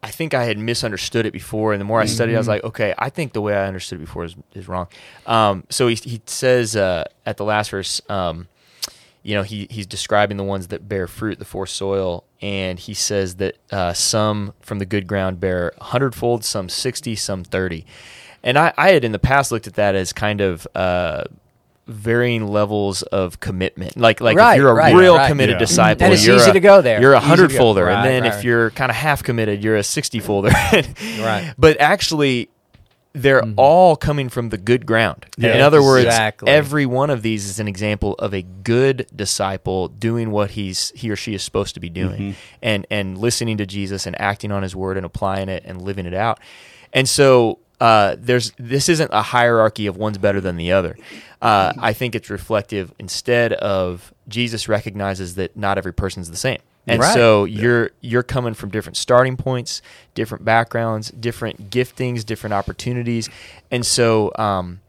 I 0.03 0.09
think 0.09 0.33
I 0.33 0.45
had 0.45 0.57
misunderstood 0.57 1.25
it 1.25 1.33
before. 1.33 1.73
And 1.73 1.81
the 1.81 1.85
more 1.85 2.01
I 2.01 2.05
studied, 2.05 2.35
I 2.35 2.37
was 2.37 2.47
like, 2.47 2.63
okay, 2.63 2.93
I 2.97 3.09
think 3.09 3.33
the 3.33 3.41
way 3.41 3.53
I 3.53 3.67
understood 3.67 3.99
it 3.99 4.05
before 4.05 4.23
is, 4.25 4.35
is 4.53 4.67
wrong. 4.67 4.87
Um, 5.27 5.63
so 5.69 5.87
he, 5.87 5.95
he 5.95 6.21
says 6.25 6.75
uh, 6.75 7.03
at 7.25 7.37
the 7.37 7.45
last 7.45 7.69
verse, 7.71 8.01
um, 8.09 8.47
you 9.23 9.35
know, 9.35 9.43
he, 9.43 9.67
he's 9.69 9.85
describing 9.85 10.37
the 10.37 10.43
ones 10.43 10.67
that 10.69 10.87
bear 10.89 11.07
fruit, 11.07 11.37
the 11.39 11.45
fourth 11.45 11.69
soil. 11.69 12.23
And 12.41 12.79
he 12.79 12.93
says 12.93 13.35
that 13.35 13.57
uh, 13.71 13.93
some 13.93 14.53
from 14.61 14.79
the 14.79 14.85
good 14.85 15.05
ground 15.07 15.39
bear 15.39 15.73
a 15.79 15.83
hundredfold, 15.83 16.43
some 16.43 16.69
60, 16.69 17.15
some 17.15 17.43
30. 17.43 17.85
And 18.43 18.57
I, 18.57 18.73
I 18.77 18.89
had 18.91 19.03
in 19.03 19.11
the 19.11 19.19
past 19.19 19.51
looked 19.51 19.67
at 19.67 19.75
that 19.75 19.93
as 19.93 20.11
kind 20.11 20.41
of 20.41 20.67
uh, 20.73 21.25
varying 21.87 22.47
levels 22.47 23.03
of 23.03 23.39
commitment. 23.39 23.97
Like 23.97 24.21
like 24.21 24.37
Right, 24.37 24.53
if 24.55 24.57
you're 24.61 24.71
a 24.71 24.73
right, 24.73 24.95
real 24.95 25.15
right. 25.17 25.27
committed 25.27 25.55
Yeah. 25.55 25.59
disciple, 25.59 26.05
And 26.05 26.13
it's 26.13 26.25
you're 26.25 26.37
easy 26.37 26.49
a, 26.49 26.53
to 26.53 26.59
go 26.59 26.81
there. 26.81 26.99
You're 26.99 27.13
a 27.13 27.17
Easy 27.17 27.23
to 27.25 27.29
hundred 27.29 27.51
go. 27.51 27.57
folder, 27.57 27.85
Right, 27.85 27.95
and 27.97 28.05
then 28.05 28.23
right. 28.23 28.33
if 28.39 28.43
you're 28.43 28.71
kind 28.71 28.89
of 28.89 28.95
half 28.95 29.21
committed, 29.23 29.63
you're 29.63 29.75
a 29.75 29.83
sixty 29.83 30.19
folder. 30.19 30.49
Right. 31.19 31.53
But 31.57 31.79
actually, 31.79 32.49
they're 33.13 33.43
all 33.57 33.95
coming 33.95 34.29
from 34.29 34.49
the 34.49 34.57
good 34.57 34.85
ground. 34.85 35.25
Yeah. 35.37 35.55
In 35.55 35.61
other 35.61 35.83
words, 35.83 36.05
Exactly. 36.05 36.49
every 36.49 36.85
one 36.85 37.09
of 37.09 37.21
these 37.21 37.45
is 37.45 37.59
an 37.59 37.67
example 37.67 38.13
of 38.15 38.33
a 38.33 38.41
good 38.41 39.07
disciple 39.15 39.87
doing 39.89 40.31
what 40.31 40.51
he's 40.51 40.91
he 40.95 41.09
or 41.11 41.15
she 41.15 41.33
is 41.33 41.43
supposed 41.43 41.73
to 41.73 41.79
be 41.79 41.89
doing, 41.89 42.35
and 42.61 42.87
and 42.89 43.17
listening 43.17 43.57
to 43.57 43.65
Jesus 43.65 44.05
and 44.05 44.19
acting 44.19 44.51
on 44.51 44.63
His 44.63 44.75
word 44.75 44.97
and 44.97 45.05
applying 45.05 45.49
it 45.49 45.63
and 45.65 45.81
living 45.81 46.05
it 46.05 46.13
out. 46.13 46.39
And 46.93 47.07
so 47.07 47.59
uh, 47.81 48.15
there's 48.17 48.53
this 48.57 48.87
isn't 48.89 49.09
a 49.11 49.21
hierarchy 49.23 49.87
of 49.87 49.97
one's 49.97 50.17
better 50.17 50.39
than 50.39 50.55
the 50.55 50.71
other. 50.71 50.95
Uh, 51.41 51.73
I 51.79 51.93
think 51.93 52.15
it's 52.15 52.29
reflective 52.29 52.93
instead 52.99 53.53
of 53.53 54.13
Jesus 54.27 54.69
recognizes 54.69 55.35
that 55.35 55.57
not 55.57 55.77
every 55.77 55.91
person's 55.93 56.29
the 56.29 56.37
same. 56.37 56.59
And 56.87 56.99
Right. 57.01 57.13
so 57.13 57.45
you're 57.45 57.91
you're 58.01 58.23
coming 58.23 58.53
from 58.55 58.69
different 58.69 58.97
starting 58.97 59.37
points, 59.37 59.81
different 60.15 60.43
backgrounds, 60.43 61.11
different 61.11 61.69
giftings, 61.69 62.25
different 62.25 62.53
opportunities, 62.53 63.29
and 63.69 63.85
so 63.85 64.31
um, 64.35 64.79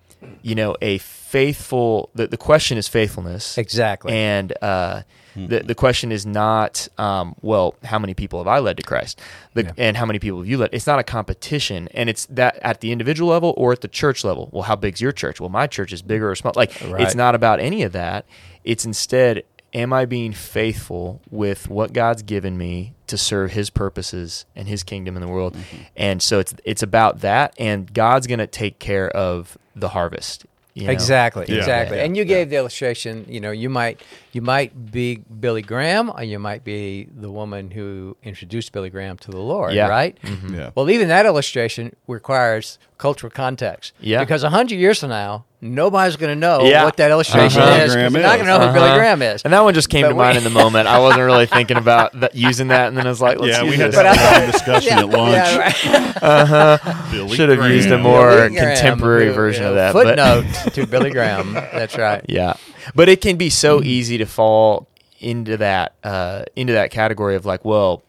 you 0.42 0.54
know 0.54 0.74
a 0.80 0.98
faithful. 0.98 2.10
The, 2.14 2.26
the 2.28 2.36
question 2.36 2.78
is 2.78 2.88
faithfulness, 2.88 3.58
Exactly. 3.58 4.12
and 4.12 4.52
uh, 4.62 5.02
the 5.34 5.60
the 5.60 5.74
question 5.74 6.12
is 6.12 6.24
not 6.26 6.88
um, 6.98 7.34
well, 7.42 7.74
how 7.84 7.98
many 7.98 8.14
people 8.14 8.38
have 8.40 8.46
I 8.48 8.58
led 8.58 8.76
to 8.78 8.82
Christ, 8.82 9.20
the, 9.54 9.64
Yeah. 9.64 9.72
and 9.78 9.96
how 9.96 10.06
many 10.06 10.18
people 10.18 10.38
have 10.40 10.48
you 10.48 10.58
led? 10.58 10.70
It's 10.72 10.86
not 10.86 10.98
a 10.98 11.02
competition, 11.04 11.88
and 11.94 12.08
it's 12.10 12.26
that 12.26 12.56
at 12.62 12.80
the 12.80 12.92
individual 12.92 13.30
level 13.30 13.52
or 13.56 13.72
at 13.72 13.80
the 13.82 13.88
church 13.88 14.24
level. 14.24 14.48
Well, 14.52 14.62
how 14.62 14.76
big's 14.76 15.00
your 15.00 15.12
church? 15.12 15.40
Well, 15.40 15.48
my 15.50 15.66
church 15.66 15.92
is 15.92 16.00
bigger 16.02 16.30
or 16.30 16.34
small. 16.36 16.52
Like 16.56 16.72
Right. 16.86 17.02
it's 17.02 17.14
not 17.14 17.34
about 17.34 17.60
any 17.60 17.82
of 17.82 17.92
that. 17.92 18.24
It's 18.64 18.84
instead 18.84 19.42
am 19.74 19.92
I 19.92 20.04
being 20.04 20.32
faithful 20.32 21.20
with 21.30 21.68
what 21.68 21.92
God's 21.92 22.22
given 22.22 22.56
me 22.58 22.92
to 23.06 23.16
serve 23.18 23.52
His 23.52 23.70
purposes 23.70 24.44
and 24.56 24.68
His 24.68 24.82
kingdom 24.82 25.16
in 25.16 25.22
the 25.22 25.28
world? 25.28 25.54
Mm-hmm. 25.54 25.82
And 25.96 26.22
so 26.22 26.38
it's 26.38 26.54
it's 26.64 26.82
about 26.82 27.20
that, 27.20 27.54
and 27.58 27.92
God's 27.92 28.26
going 28.26 28.38
to 28.40 28.46
take 28.46 28.78
care 28.78 29.08
of 29.10 29.56
the 29.74 29.88
harvest. 29.90 30.44
you 30.74 30.86
know? 30.86 30.92
Exactly, 30.92 31.44
Yeah. 31.48 31.56
exactly. 31.56 31.98
Yeah. 31.98 32.04
And 32.04 32.16
you 32.16 32.24
gave 32.24 32.48
the 32.50 32.56
illustration. 32.56 33.26
You 33.28 33.40
know, 33.40 33.50
you 33.50 33.68
might 33.70 34.00
you 34.32 34.40
might 34.42 34.90
be 34.92 35.16
Billy 35.40 35.62
Graham, 35.62 36.10
or 36.10 36.22
you 36.22 36.38
might 36.38 36.64
be 36.64 37.08
the 37.14 37.30
woman 37.30 37.70
who 37.70 38.16
introduced 38.22 38.72
Billy 38.72 38.88
Graham 38.90 39.16
to 39.18 39.30
the 39.30 39.38
Lord. 39.40 39.74
Yeah. 39.74 39.88
Right. 39.88 40.18
Mm-hmm. 40.22 40.54
Yeah. 40.54 40.70
Well, 40.74 40.88
even 40.90 41.08
that 41.08 41.26
illustration 41.26 41.94
requires 42.06 42.78
cultural 43.02 43.30
context. 43.30 43.92
Yeah. 44.00 44.20
Because 44.20 44.44
a 44.44 44.50
hundred 44.50 44.76
years 44.76 45.00
from 45.00 45.08
now, 45.10 45.44
nobody's 45.60 46.16
going 46.16 46.30
to 46.32 46.38
know 46.38 46.62
Yeah. 46.62 46.84
what 46.84 46.96
that 46.98 47.10
illustration 47.10 47.60
Uh-huh. 47.60 47.72
is. 47.74 47.80
'cause 47.86 47.94
Graham 47.94 48.12
They're 48.12 48.22
not 48.22 48.36
going 48.36 48.46
to 48.46 48.52
is. 48.54 48.58
know 48.60 48.66
who 48.68 48.72
Billy 48.74 48.86
Uh-huh. 48.86 48.96
Graham 48.98 49.22
is. 49.22 49.42
And 49.42 49.52
that 49.52 49.60
one 49.64 49.74
just 49.74 49.88
came 49.90 50.02
But 50.02 50.10
to 50.10 50.14
we- 50.14 50.18
mind 50.22 50.38
in 50.38 50.44
the 50.44 50.50
moment. 50.50 50.86
I 50.88 50.98
wasn't 51.00 51.24
really 51.24 51.46
thinking 51.46 51.76
about 51.76 52.18
that, 52.20 52.34
using 52.36 52.68
that, 52.68 52.86
and 52.88 52.96
then 52.96 53.06
I 53.06 53.10
was 53.10 53.20
like, 53.20 53.38
Let's 53.40 53.56
yeah, 53.58 53.62
use 53.64 53.70
we 53.72 53.76
had 53.82 53.92
this. 53.92 53.96
that 53.96 54.40
long 54.40 54.50
discussion 54.52 54.92
at 54.98 55.08
lunch. 55.08 55.32
Yeah, 55.34 55.58
right. 55.58 56.80
Billy 57.10 57.36
Should 57.36 57.48
have 57.48 57.70
used 57.70 57.90
a 57.90 57.98
more 57.98 58.28
Billy 58.28 58.48
Graham, 58.50 58.66
contemporary 58.76 59.26
who- 59.26 59.32
version 59.32 59.62
yeah, 59.64 59.68
of 59.70 59.74
that. 59.76 59.92
but- 59.92 60.06
Footnote 60.06 60.72
to 60.74 60.86
Billy 60.86 61.10
Graham. 61.10 61.54
That's 61.54 61.96
right. 61.98 62.24
Yeah, 62.28 62.54
but 62.94 63.08
it 63.08 63.20
can 63.20 63.36
be 63.36 63.50
so 63.50 63.82
easy 63.82 64.16
to 64.18 64.26
fall 64.26 64.86
into 65.20 65.56
that 65.58 65.92
uh, 66.04 66.44
into 66.56 66.72
that 66.72 66.90
category 66.90 67.34
of 67.36 67.44
like, 67.44 67.64
well, 67.64 68.02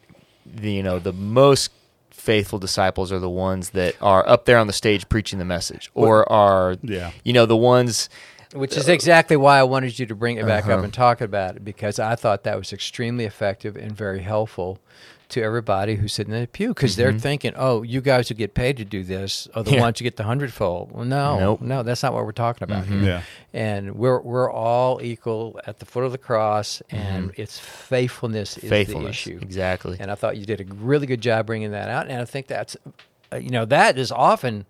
the, 0.46 0.72
you 0.72 0.84
know, 0.84 1.00
the 1.00 1.14
most 1.14 1.72
faithful 2.24 2.58
disciples 2.58 3.12
are 3.12 3.20
the 3.20 3.30
ones 3.30 3.72
that 3.72 3.96
are 4.02 4.28
up 4.28 4.46
there 4.46 4.58
on 4.58 4.68
the 4.68 4.74
stage 4.74 5.08
preaching 5.10 5.40
the 5.40 5.46
message, 5.46 5.92
or 5.94 6.32
are 6.32 6.78
Yeah. 6.82 7.12
you 7.24 7.34
know 7.34 7.46
the 7.46 7.58
ones. 7.58 8.10
Which 8.54 8.78
is 8.78 8.88
exactly 8.88 9.36
why 9.36 9.58
I 9.60 9.64
wanted 9.64 9.98
you 9.98 10.06
to 10.06 10.16
bring 10.16 10.38
it 10.38 10.46
back 10.46 10.66
Uh-huh. 10.66 10.78
up 10.78 10.84
and 10.84 10.94
talk 10.94 11.22
about 11.22 11.56
it 11.56 11.66
because 11.66 11.98
I 12.00 12.16
thought 12.16 12.44
that 12.44 12.56
was 12.58 12.72
extremely 12.72 13.26
effective 13.26 13.76
and 13.76 13.92
very 13.98 14.22
helpful 14.22 14.78
to 15.30 15.42
everybody 15.42 15.96
who's 15.96 16.14
sitting 16.14 16.34
in 16.34 16.42
the 16.42 16.48
pew 16.48 16.70
because 16.70 16.96
they're 16.96 17.12
thinking, 17.18 17.54
"Oh, 17.56 17.82
you 17.82 18.02
guys 18.02 18.30
who 18.30 18.36
get 18.36 18.54
paid 18.54 18.78
to 18.78 18.86
do 18.86 19.04
this 19.04 19.48
are 19.56 19.64
the 19.64 19.70
Mm-hmm. 19.72 19.76
Yeah. 19.76 19.82
ones 19.82 20.00
who 20.00 20.04
get 20.04 20.18
the 20.18 20.24
hundredfold." 20.24 20.92
Well, 20.92 21.06
no, 21.06 21.40
Nope. 21.40 21.62
no, 21.62 21.84
that's 21.84 22.04
not 22.04 22.14
what 22.14 22.26
we're 22.26 22.32
talking 22.32 22.64
about 22.64 22.86
here. 22.86 23.00
Yeah. 23.02 23.22
And 23.54 23.96
we're 23.96 24.20
we're 24.22 24.52
all 24.52 25.00
equal 25.02 25.60
at 25.66 25.80
the 25.80 25.86
foot 25.86 26.04
of 26.04 26.12
the 26.12 26.18
cross, 26.18 26.82
and 26.90 27.32
it's 27.38 27.58
faithfulness 27.60 28.58
is 28.58 28.70
Mm-hmm. 28.72 29.04
The 29.04 29.10
issue. 29.10 29.40
exactly. 29.42 29.98
And 30.00 30.12
I 30.12 30.16
thought 30.16 30.38
you 30.38 30.46
did 30.46 30.62
a 30.62 30.66
really 30.74 31.08
good 31.08 31.22
job 31.22 31.46
bringing 31.48 31.72
that 31.72 31.90
out. 31.90 32.08
And 32.10 32.22
I 32.22 32.26
think 32.26 32.48
that's, 32.48 32.76
uh, 33.32 33.38
you 33.38 33.50
know, 33.50 33.66
that 33.66 33.98
is 33.98 34.12
often. 34.12 34.66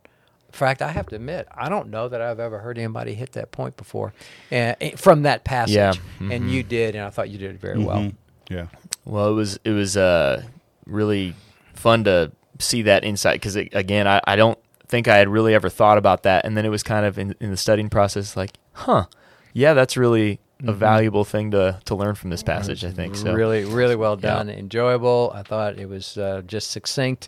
In 0.48 0.58
fact, 0.58 0.84
I 0.84 0.90
have 0.92 1.08
to 1.08 1.16
admit, 1.16 1.48
I 1.52 1.68
don't 1.68 1.90
know 1.90 2.08
that 2.08 2.22
I've 2.22 2.40
ever 2.40 2.60
heard 2.60 2.78
anybody 2.78 3.16
hit 3.16 3.32
that 3.32 3.52
point 3.52 3.76
before, 3.76 4.14
and 4.52 4.76
from 4.98 5.24
that 5.24 5.44
passage. 5.44 5.74
Yeah. 5.76 5.94
And 6.22 6.52
you 6.52 6.62
did, 6.62 6.96
and 6.96 7.04
I 7.04 7.10
thought 7.10 7.32
you 7.32 7.40
did 7.40 7.56
it 7.56 7.60
very 7.60 7.84
well. 7.84 7.98
Mhm. 7.98 8.14
Yeah. 8.52 8.68
Well, 9.06 9.30
it 9.30 9.34
was 9.34 9.60
it 9.64 9.72
was 9.72 9.98
uh, 9.98 10.44
really 10.86 11.34
fun 11.74 12.04
to 12.06 12.32
see 12.60 12.84
that 12.84 13.04
insight 13.04 13.36
because 13.36 13.56
again, 13.56 14.08
I, 14.08 14.22
I 14.26 14.36
don't 14.36 14.58
think 14.88 15.08
I 15.08 15.18
had 15.18 15.28
really 15.28 15.54
ever 15.56 15.70
thought 15.70 15.98
about 15.98 16.24
that, 16.24 16.46
and 16.46 16.56
then 16.56 16.66
it 16.66 16.70
was 16.70 16.84
kind 16.84 17.06
of 17.06 17.18
in, 17.18 17.36
in 17.40 17.50
the 17.52 17.58
studying 17.58 17.90
process, 17.90 18.38
like, 18.38 18.52
huh, 18.74 19.06
yeah, 19.54 19.74
that's 19.74 19.98
really 19.98 20.40
a 20.66 20.72
valuable 20.72 21.26
thing 21.26 21.52
to 21.52 21.80
to 21.86 21.96
learn 21.96 22.16
from 22.16 22.30
this 22.30 22.44
passage. 22.44 22.86
I 22.86 22.92
think 22.92 23.16
so. 23.16 23.34
Really, 23.34 23.66
really 23.66 23.96
well 23.96 24.14
Yeah. 24.22 24.36
done. 24.36 24.50
Enjoyable. 24.50 25.32
I 25.36 25.44
thought 25.44 25.78
it 25.78 25.90
was 25.90 26.18
uh, 26.18 26.42
just 26.46 26.72
succinct 26.72 27.28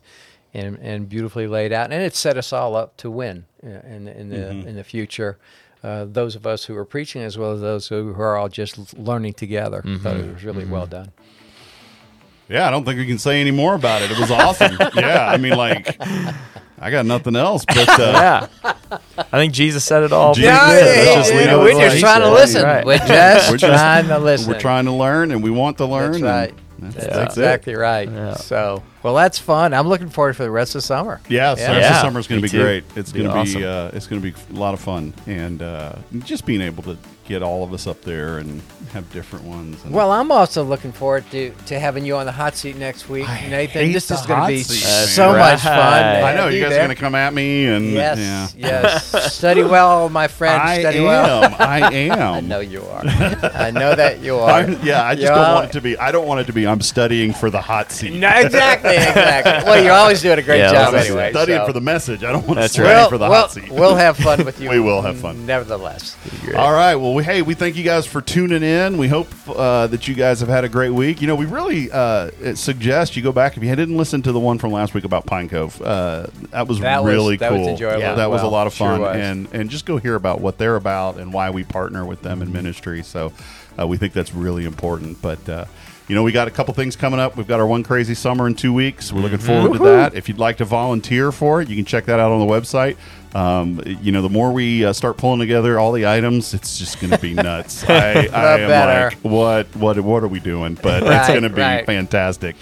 and, 0.54 0.78
and 0.82 1.10
beautifully 1.10 1.48
laid 1.48 1.74
out, 1.74 1.92
and 1.92 2.02
it 2.02 2.16
set 2.16 2.38
us 2.38 2.54
all 2.54 2.76
up 2.78 2.96
to 2.98 3.12
win 3.12 3.46
uh, 3.66 3.68
in 3.86 4.06
the, 4.06 4.18
in 4.20 4.30
the 4.30 4.50
in 4.70 4.76
the 4.76 4.84
future. 4.86 5.38
Uh, 5.84 6.06
those 6.06 6.36
of 6.36 6.48
us 6.48 6.66
who 6.66 6.76
are 6.76 6.86
preaching, 6.86 7.22
as 7.22 7.38
well 7.38 7.52
as 7.52 7.62
those 7.62 7.90
who 7.90 8.14
are 8.14 8.38
all 8.38 8.50
just 8.50 8.98
learning 8.98 9.34
together, 9.34 9.82
thought 10.02 10.18
it 10.18 10.34
was 10.34 10.44
really 10.44 10.66
well 10.66 10.88
done. 10.88 11.12
Yeah, 12.50 12.68
I 12.68 12.72
don't 12.72 12.84
think 12.86 12.98
we 13.00 13.06
can 13.08 13.18
say 13.18 13.42
any 13.42 13.52
more 13.52 13.74
about 13.76 14.02
it. 14.04 14.12
It 14.12 14.20
was 14.20 14.30
awesome. 14.32 14.78
yeah, 14.96 15.28
I 15.28 15.38
mean, 15.38 15.56
like, 15.58 15.98
I 16.80 16.92
got 16.92 17.06
nothing 17.06 17.36
else, 17.36 17.66
but 17.66 17.88
uh, 18.00 18.48
yeah, 18.62 18.74
I 19.18 19.38
think 19.40 19.54
Jesus 19.54 19.84
said 19.84 20.04
it 20.04 20.12
all. 20.14 20.34
Jesus 20.36 20.52
pretty 20.58 20.76
did. 20.76 20.84
good. 20.84 21.06
Yeah, 21.08 21.16
just 21.16 21.34
yeah, 21.34 21.40
yeah, 21.42 21.58
we're 21.58 21.72
just 21.72 21.96
what 21.96 22.00
trying 22.02 22.22
to 22.22 22.32
listen. 22.32 22.64
Right. 22.64 22.86
We're 22.86 22.98
just 23.00 23.52
we're 23.52 23.58
just 23.58 23.74
trying 23.82 24.08
to 24.10 24.20
listen. 24.20 24.52
We're 24.54 24.60
trying 24.60 24.86
to 24.86 24.92
learn, 24.92 25.32
and 25.32 25.42
we 25.44 25.50
want 25.50 25.78
to 25.80 25.86
learn. 25.86 26.12
That's 26.12 26.24
right. 26.24 26.54
That's, 26.78 26.96
That's, 26.96 27.08
that's 27.08 27.38
exactly 27.38 27.74
it. 27.74 27.78
right. 27.78 28.10
Yeah. 28.10 28.34
So, 28.36 28.84
well, 29.02 29.16
that's 29.16 29.40
fun. 29.40 29.74
I'm 29.74 29.88
looking 29.88 30.10
forward 30.10 30.36
for 30.36 30.44
the 30.44 30.52
rest 30.52 30.76
of 30.76 30.80
the 30.82 30.88
summer. 30.88 31.22
Yeah, 31.30 31.56
so 31.56 31.62
Yeah. 31.62 31.68
the 31.70 31.74
rest 31.80 31.90
of 31.90 31.96
Yeah, 31.96 32.02
summer 32.02 32.20
is 32.20 32.28
going 32.28 32.42
to 32.42 32.44
be 32.46 32.50
too. 32.50 32.62
great. 32.62 32.84
It's 32.98 33.14
Be 33.14 33.20
going 33.20 33.32
to 33.32 33.38
awesome. 33.40 33.62
be 33.62 33.66
uh, 33.66 33.92
it's 33.94 34.08
going 34.08 34.22
to 34.22 34.32
be 34.32 34.36
a 34.54 34.60
lot 34.60 34.74
of 34.74 34.82
fun, 34.82 35.14
and 35.26 35.62
uh, 35.62 35.94
just 36.20 36.46
being 36.46 36.60
able 36.62 36.84
to 36.84 36.98
get 37.28 37.42
all 37.42 37.64
of 37.64 37.74
us 37.74 37.88
up 37.88 38.02
there 38.02 38.38
and 38.38 38.62
have 38.94 39.12
different 39.12 39.46
ones. 39.46 39.84
And 39.84 39.92
Well, 39.94 40.12
I'm 40.12 40.32
also 40.32 40.64
looking 40.64 40.92
forward 40.92 41.24
to, 41.32 41.50
to 41.66 41.80
having 41.80 42.06
you 42.06 42.16
on 42.18 42.28
the 42.28 42.32
hot 42.32 42.56
seat 42.56 42.78
next 42.78 43.10
week, 43.10 43.28
I 43.28 43.48
Nathan. 43.50 43.86
hate 43.88 43.94
This 43.94 44.08
the 44.10 44.14
is 44.14 44.26
going 44.28 44.42
to 44.42 44.48
be 44.48 44.62
seat, 44.62 44.84
so 45.08 45.32
man. 45.32 45.40
much 45.40 45.62
fun. 45.62 45.74
Right. 45.76 46.22
I 46.24 46.36
know 46.36 46.50
you 46.50 46.62
guys 46.62 46.70
there. 46.70 46.82
are 46.82 46.86
going 46.86 46.96
to 46.96 47.02
come 47.02 47.16
at 47.16 47.34
me, 47.34 47.66
and 47.66 47.92
Yes, 47.94 48.54
yeah. 48.56 48.82
yes. 48.84 49.34
Study 49.34 49.64
well, 49.64 50.08
my 50.10 50.28
friend. 50.28 50.62
I 50.62 50.80
Study 50.82 51.00
am. 51.00 51.04
well. 51.06 51.56
I 51.58 51.80
am. 51.94 52.12
I 52.36 52.40
know 52.42 52.60
you 52.60 52.84
are. 52.84 53.02
I 53.06 53.72
know 53.72 53.96
that 53.96 54.20
you 54.22 54.36
are. 54.40 54.50
I'm- 54.52 54.80
yeah, 54.84 55.04
I 55.04 55.16
just 55.16 55.24
You 55.24 55.30
don't 55.30 55.40
are. 55.40 55.56
want 55.56 55.70
it 55.70 55.74
to 55.74 55.82
be. 55.82 55.98
I 55.98 56.12
don't 56.12 56.28
want 56.28 56.42
it 56.42 56.46
to 56.46 56.54
be. 56.54 56.68
I'm 56.68 56.82
studying 56.82 57.34
for 57.34 57.50
the 57.50 57.60
hot 57.62 57.92
seat. 57.92 58.14
No, 58.20 58.30
exactly, 58.30 58.94
exactly. 58.96 59.66
Well, 59.68 59.84
you're 59.84 59.94
always 59.94 60.22
doing 60.22 60.38
a 60.38 60.44
great 60.44 60.60
Yeah, 60.60 60.72
job 60.72 60.94
anyway. 60.94 61.32
studying 61.32 61.60
so. 61.62 61.66
for 61.66 61.74
the 61.74 61.82
message. 61.82 62.24
I 62.24 62.32
don't 62.32 62.46
want 62.48 62.60
to 62.60 62.70
study 62.70 62.88
right. 62.88 62.94
Well, 62.96 63.10
for 63.10 63.18
the 63.18 63.28
well, 63.30 63.42
hot 63.42 63.52
seat. 63.52 63.72
we'll 63.72 63.96
have 63.96 64.16
fun 64.18 64.46
with 64.46 64.62
you. 64.62 64.70
We 64.70 64.80
will 64.80 65.02
have 65.02 65.18
fun. 65.18 65.48
Nevertheless. 65.48 66.16
All 66.56 66.72
right. 66.74 66.96
Well, 66.96 67.14
we, 67.15 67.23
hey, 67.23 67.41
we 67.41 67.54
thank 67.54 67.78
you 67.78 67.84
guys 67.84 68.06
for 68.06 68.19
tuning 68.21 68.62
in. 68.62 68.97
We 68.97 69.08
hope 69.08 69.28
uh, 69.47 69.88
that 69.88 70.08
you 70.08 70.15
guys 70.15 70.41
have 70.41 70.49
had 70.49 70.65
a 70.65 70.69
great 70.69 70.89
week. 70.89 71.21
You 71.21 71.28
know, 71.28 71.36
we 71.36 71.45
really 71.45 71.89
uh, 71.89 72.30
suggest 72.56 73.15
you 73.15 73.23
go 73.23 73.32
back 73.32 73.56
if 73.56 73.63
you 73.63 73.73
didn't 73.73 73.95
listen 73.95 74.21
to 74.23 74.32
the 74.34 74.39
one 74.39 74.60
from 74.60 74.71
last 74.73 74.93
week 74.93 75.06
about 75.06 75.25
Pine 75.25 75.47
Cove. 75.47 75.82
Uh, 75.82 76.28
that 76.51 76.67
was 76.67 76.80
That 76.82 77.04
was- 77.04 77.13
really 77.13 77.38
that 77.38 77.51
was 77.54 77.62
cool. 77.62 77.69
enjoyable 77.69 77.99
Yeah, 78.01 78.15
that 78.15 78.30
was 78.30 78.41
a 78.41 78.47
lot 78.47 78.67
of 78.67 78.73
fun, 78.73 78.99
was. 79.01 79.15
and 79.15 79.47
and 79.54 79.69
just 79.69 79.86
go 79.86 79.97
hear 79.97 80.15
about 80.15 80.41
what 80.41 80.58
they're 80.58 80.75
about 80.75 81.17
and 81.17 81.32
why 81.32 81.49
we 81.49 81.63
partner 81.63 82.06
with 82.06 82.21
them 82.21 82.41
in 82.41 82.51
ministry. 82.51 83.01
So 83.01 83.32
uh, 83.80 83.88
we 83.88 83.95
think 83.97 84.12
that's 84.13 84.34
really 84.34 84.65
important. 84.65 85.21
But 85.21 85.47
uh, 85.47 85.65
you 86.10 86.15
know, 86.15 86.23
we 86.23 86.32
got 86.34 86.47
a 86.47 86.51
couple 86.51 86.73
things 86.73 86.95
coming 86.95 87.19
up. 87.19 87.38
We've 87.38 87.47
got 87.47 87.60
our 87.60 87.65
one 87.67 87.84
crazy 87.84 88.13
summer 88.13 88.45
in 88.45 88.56
two 88.56 88.73
weeks. 88.73 89.13
We're 89.13 89.21
looking 89.21 89.38
forward 89.39 89.73
to 89.78 89.84
that. 89.86 90.15
If 90.15 90.28
you'd 90.28 90.38
like 90.38 90.58
to 90.58 90.65
volunteer 90.65 91.32
for 91.32 91.62
it, 91.62 91.69
you 91.69 91.75
can 91.75 91.86
check 91.86 92.06
that 92.06 92.19
out 92.19 92.32
on 92.32 92.45
the 92.45 92.51
website. 92.51 92.97
Um, 93.36 93.82
you 93.86 94.13
know, 94.13 94.21
the 94.21 94.30
more 94.30 94.54
we 94.54 94.86
uh, 94.86 94.93
start 94.93 95.17
pulling 95.17 95.39
together 95.39 95.78
all 95.78 95.91
the 95.91 96.08
items, 96.08 96.54
it's 96.54 96.80
just 96.80 97.02
going 97.02 97.12
to 97.12 97.19
be 97.19 97.34
nuts. 97.34 97.84
I, 97.89 98.28
I 98.28 98.60
am 98.60 98.69
better. 98.69 99.10
like, 99.10 99.17
what, 99.19 99.76
what, 99.76 100.00
what 100.00 100.24
are 100.24 100.30
we 100.30 100.39
doing? 100.39 100.76
But 100.76 101.04
it's 101.04 101.28
going 101.28 101.43
to 101.43 101.50
be 101.50 101.62
right. 101.62 101.86
fantastic. 101.86 102.56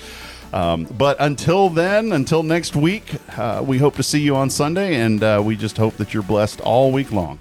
Um, 0.51 0.85
but 0.85 1.17
until 1.19 1.69
then, 1.69 2.11
until 2.11 2.41
next 2.41 2.75
week, 2.75 3.03
uh, 3.37 3.63
we 3.65 3.77
hope 3.77 3.95
to 3.97 4.03
see 4.03 4.21
you 4.21 4.35
on 4.35 4.49
Sunday, 4.49 4.95
and 4.95 5.21
uh, 5.21 5.41
we 5.45 5.55
just 5.55 5.77
hope 5.77 5.97
that 5.97 6.11
you're 6.11 6.23
blessed 6.23 6.59
all 6.61 6.91
week 6.91 7.11
long. 7.11 7.37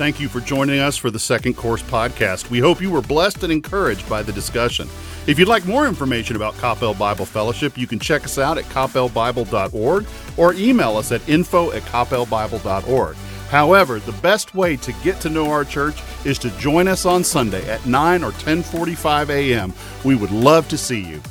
Thank 0.00 0.20
you 0.20 0.28
for 0.28 0.40
joining 0.40 0.78
us 0.78 0.96
for 0.96 1.10
the 1.10 1.18
Second 1.18 1.56
Course 1.56 1.82
podcast. 1.82 2.48
We 2.48 2.60
hope 2.60 2.80
you 2.80 2.90
were 2.90 3.02
blessed 3.02 3.42
and 3.42 3.52
encouraged 3.52 4.08
by 4.08 4.22
the 4.22 4.32
discussion. 4.32 4.88
If 5.30 5.38
you'd 5.38 5.46
like 5.46 5.64
more 5.64 5.86
information 5.86 6.34
about 6.34 6.54
Coppell 6.54 6.98
Bible 6.98 7.24
Fellowship, 7.24 7.78
you 7.78 7.86
can 7.86 8.00
check 8.00 8.24
us 8.24 8.36
out 8.36 8.58
at 8.58 8.64
coppellbible.org 8.64 10.06
or 10.36 10.54
email 10.54 10.96
us 10.96 11.12
at 11.12 11.28
info 11.28 11.70
at 11.70 11.82
coppellbible.org. 11.82 13.14
However, 13.48 14.00
the 14.00 14.12
best 14.22 14.56
way 14.56 14.76
to 14.78 14.92
get 15.04 15.20
to 15.20 15.28
know 15.28 15.48
our 15.48 15.64
church 15.64 16.02
is 16.24 16.36
to 16.40 16.50
join 16.58 16.88
us 16.88 17.06
on 17.06 17.22
Sunday 17.22 17.64
at 17.70 17.86
9 17.86 18.24
or 18.24 18.32
10:45 18.32 19.30
a.m. 19.30 19.72
We 20.04 20.16
would 20.16 20.32
love 20.32 20.66
to 20.66 20.76
see 20.76 21.00
you. 21.00 21.22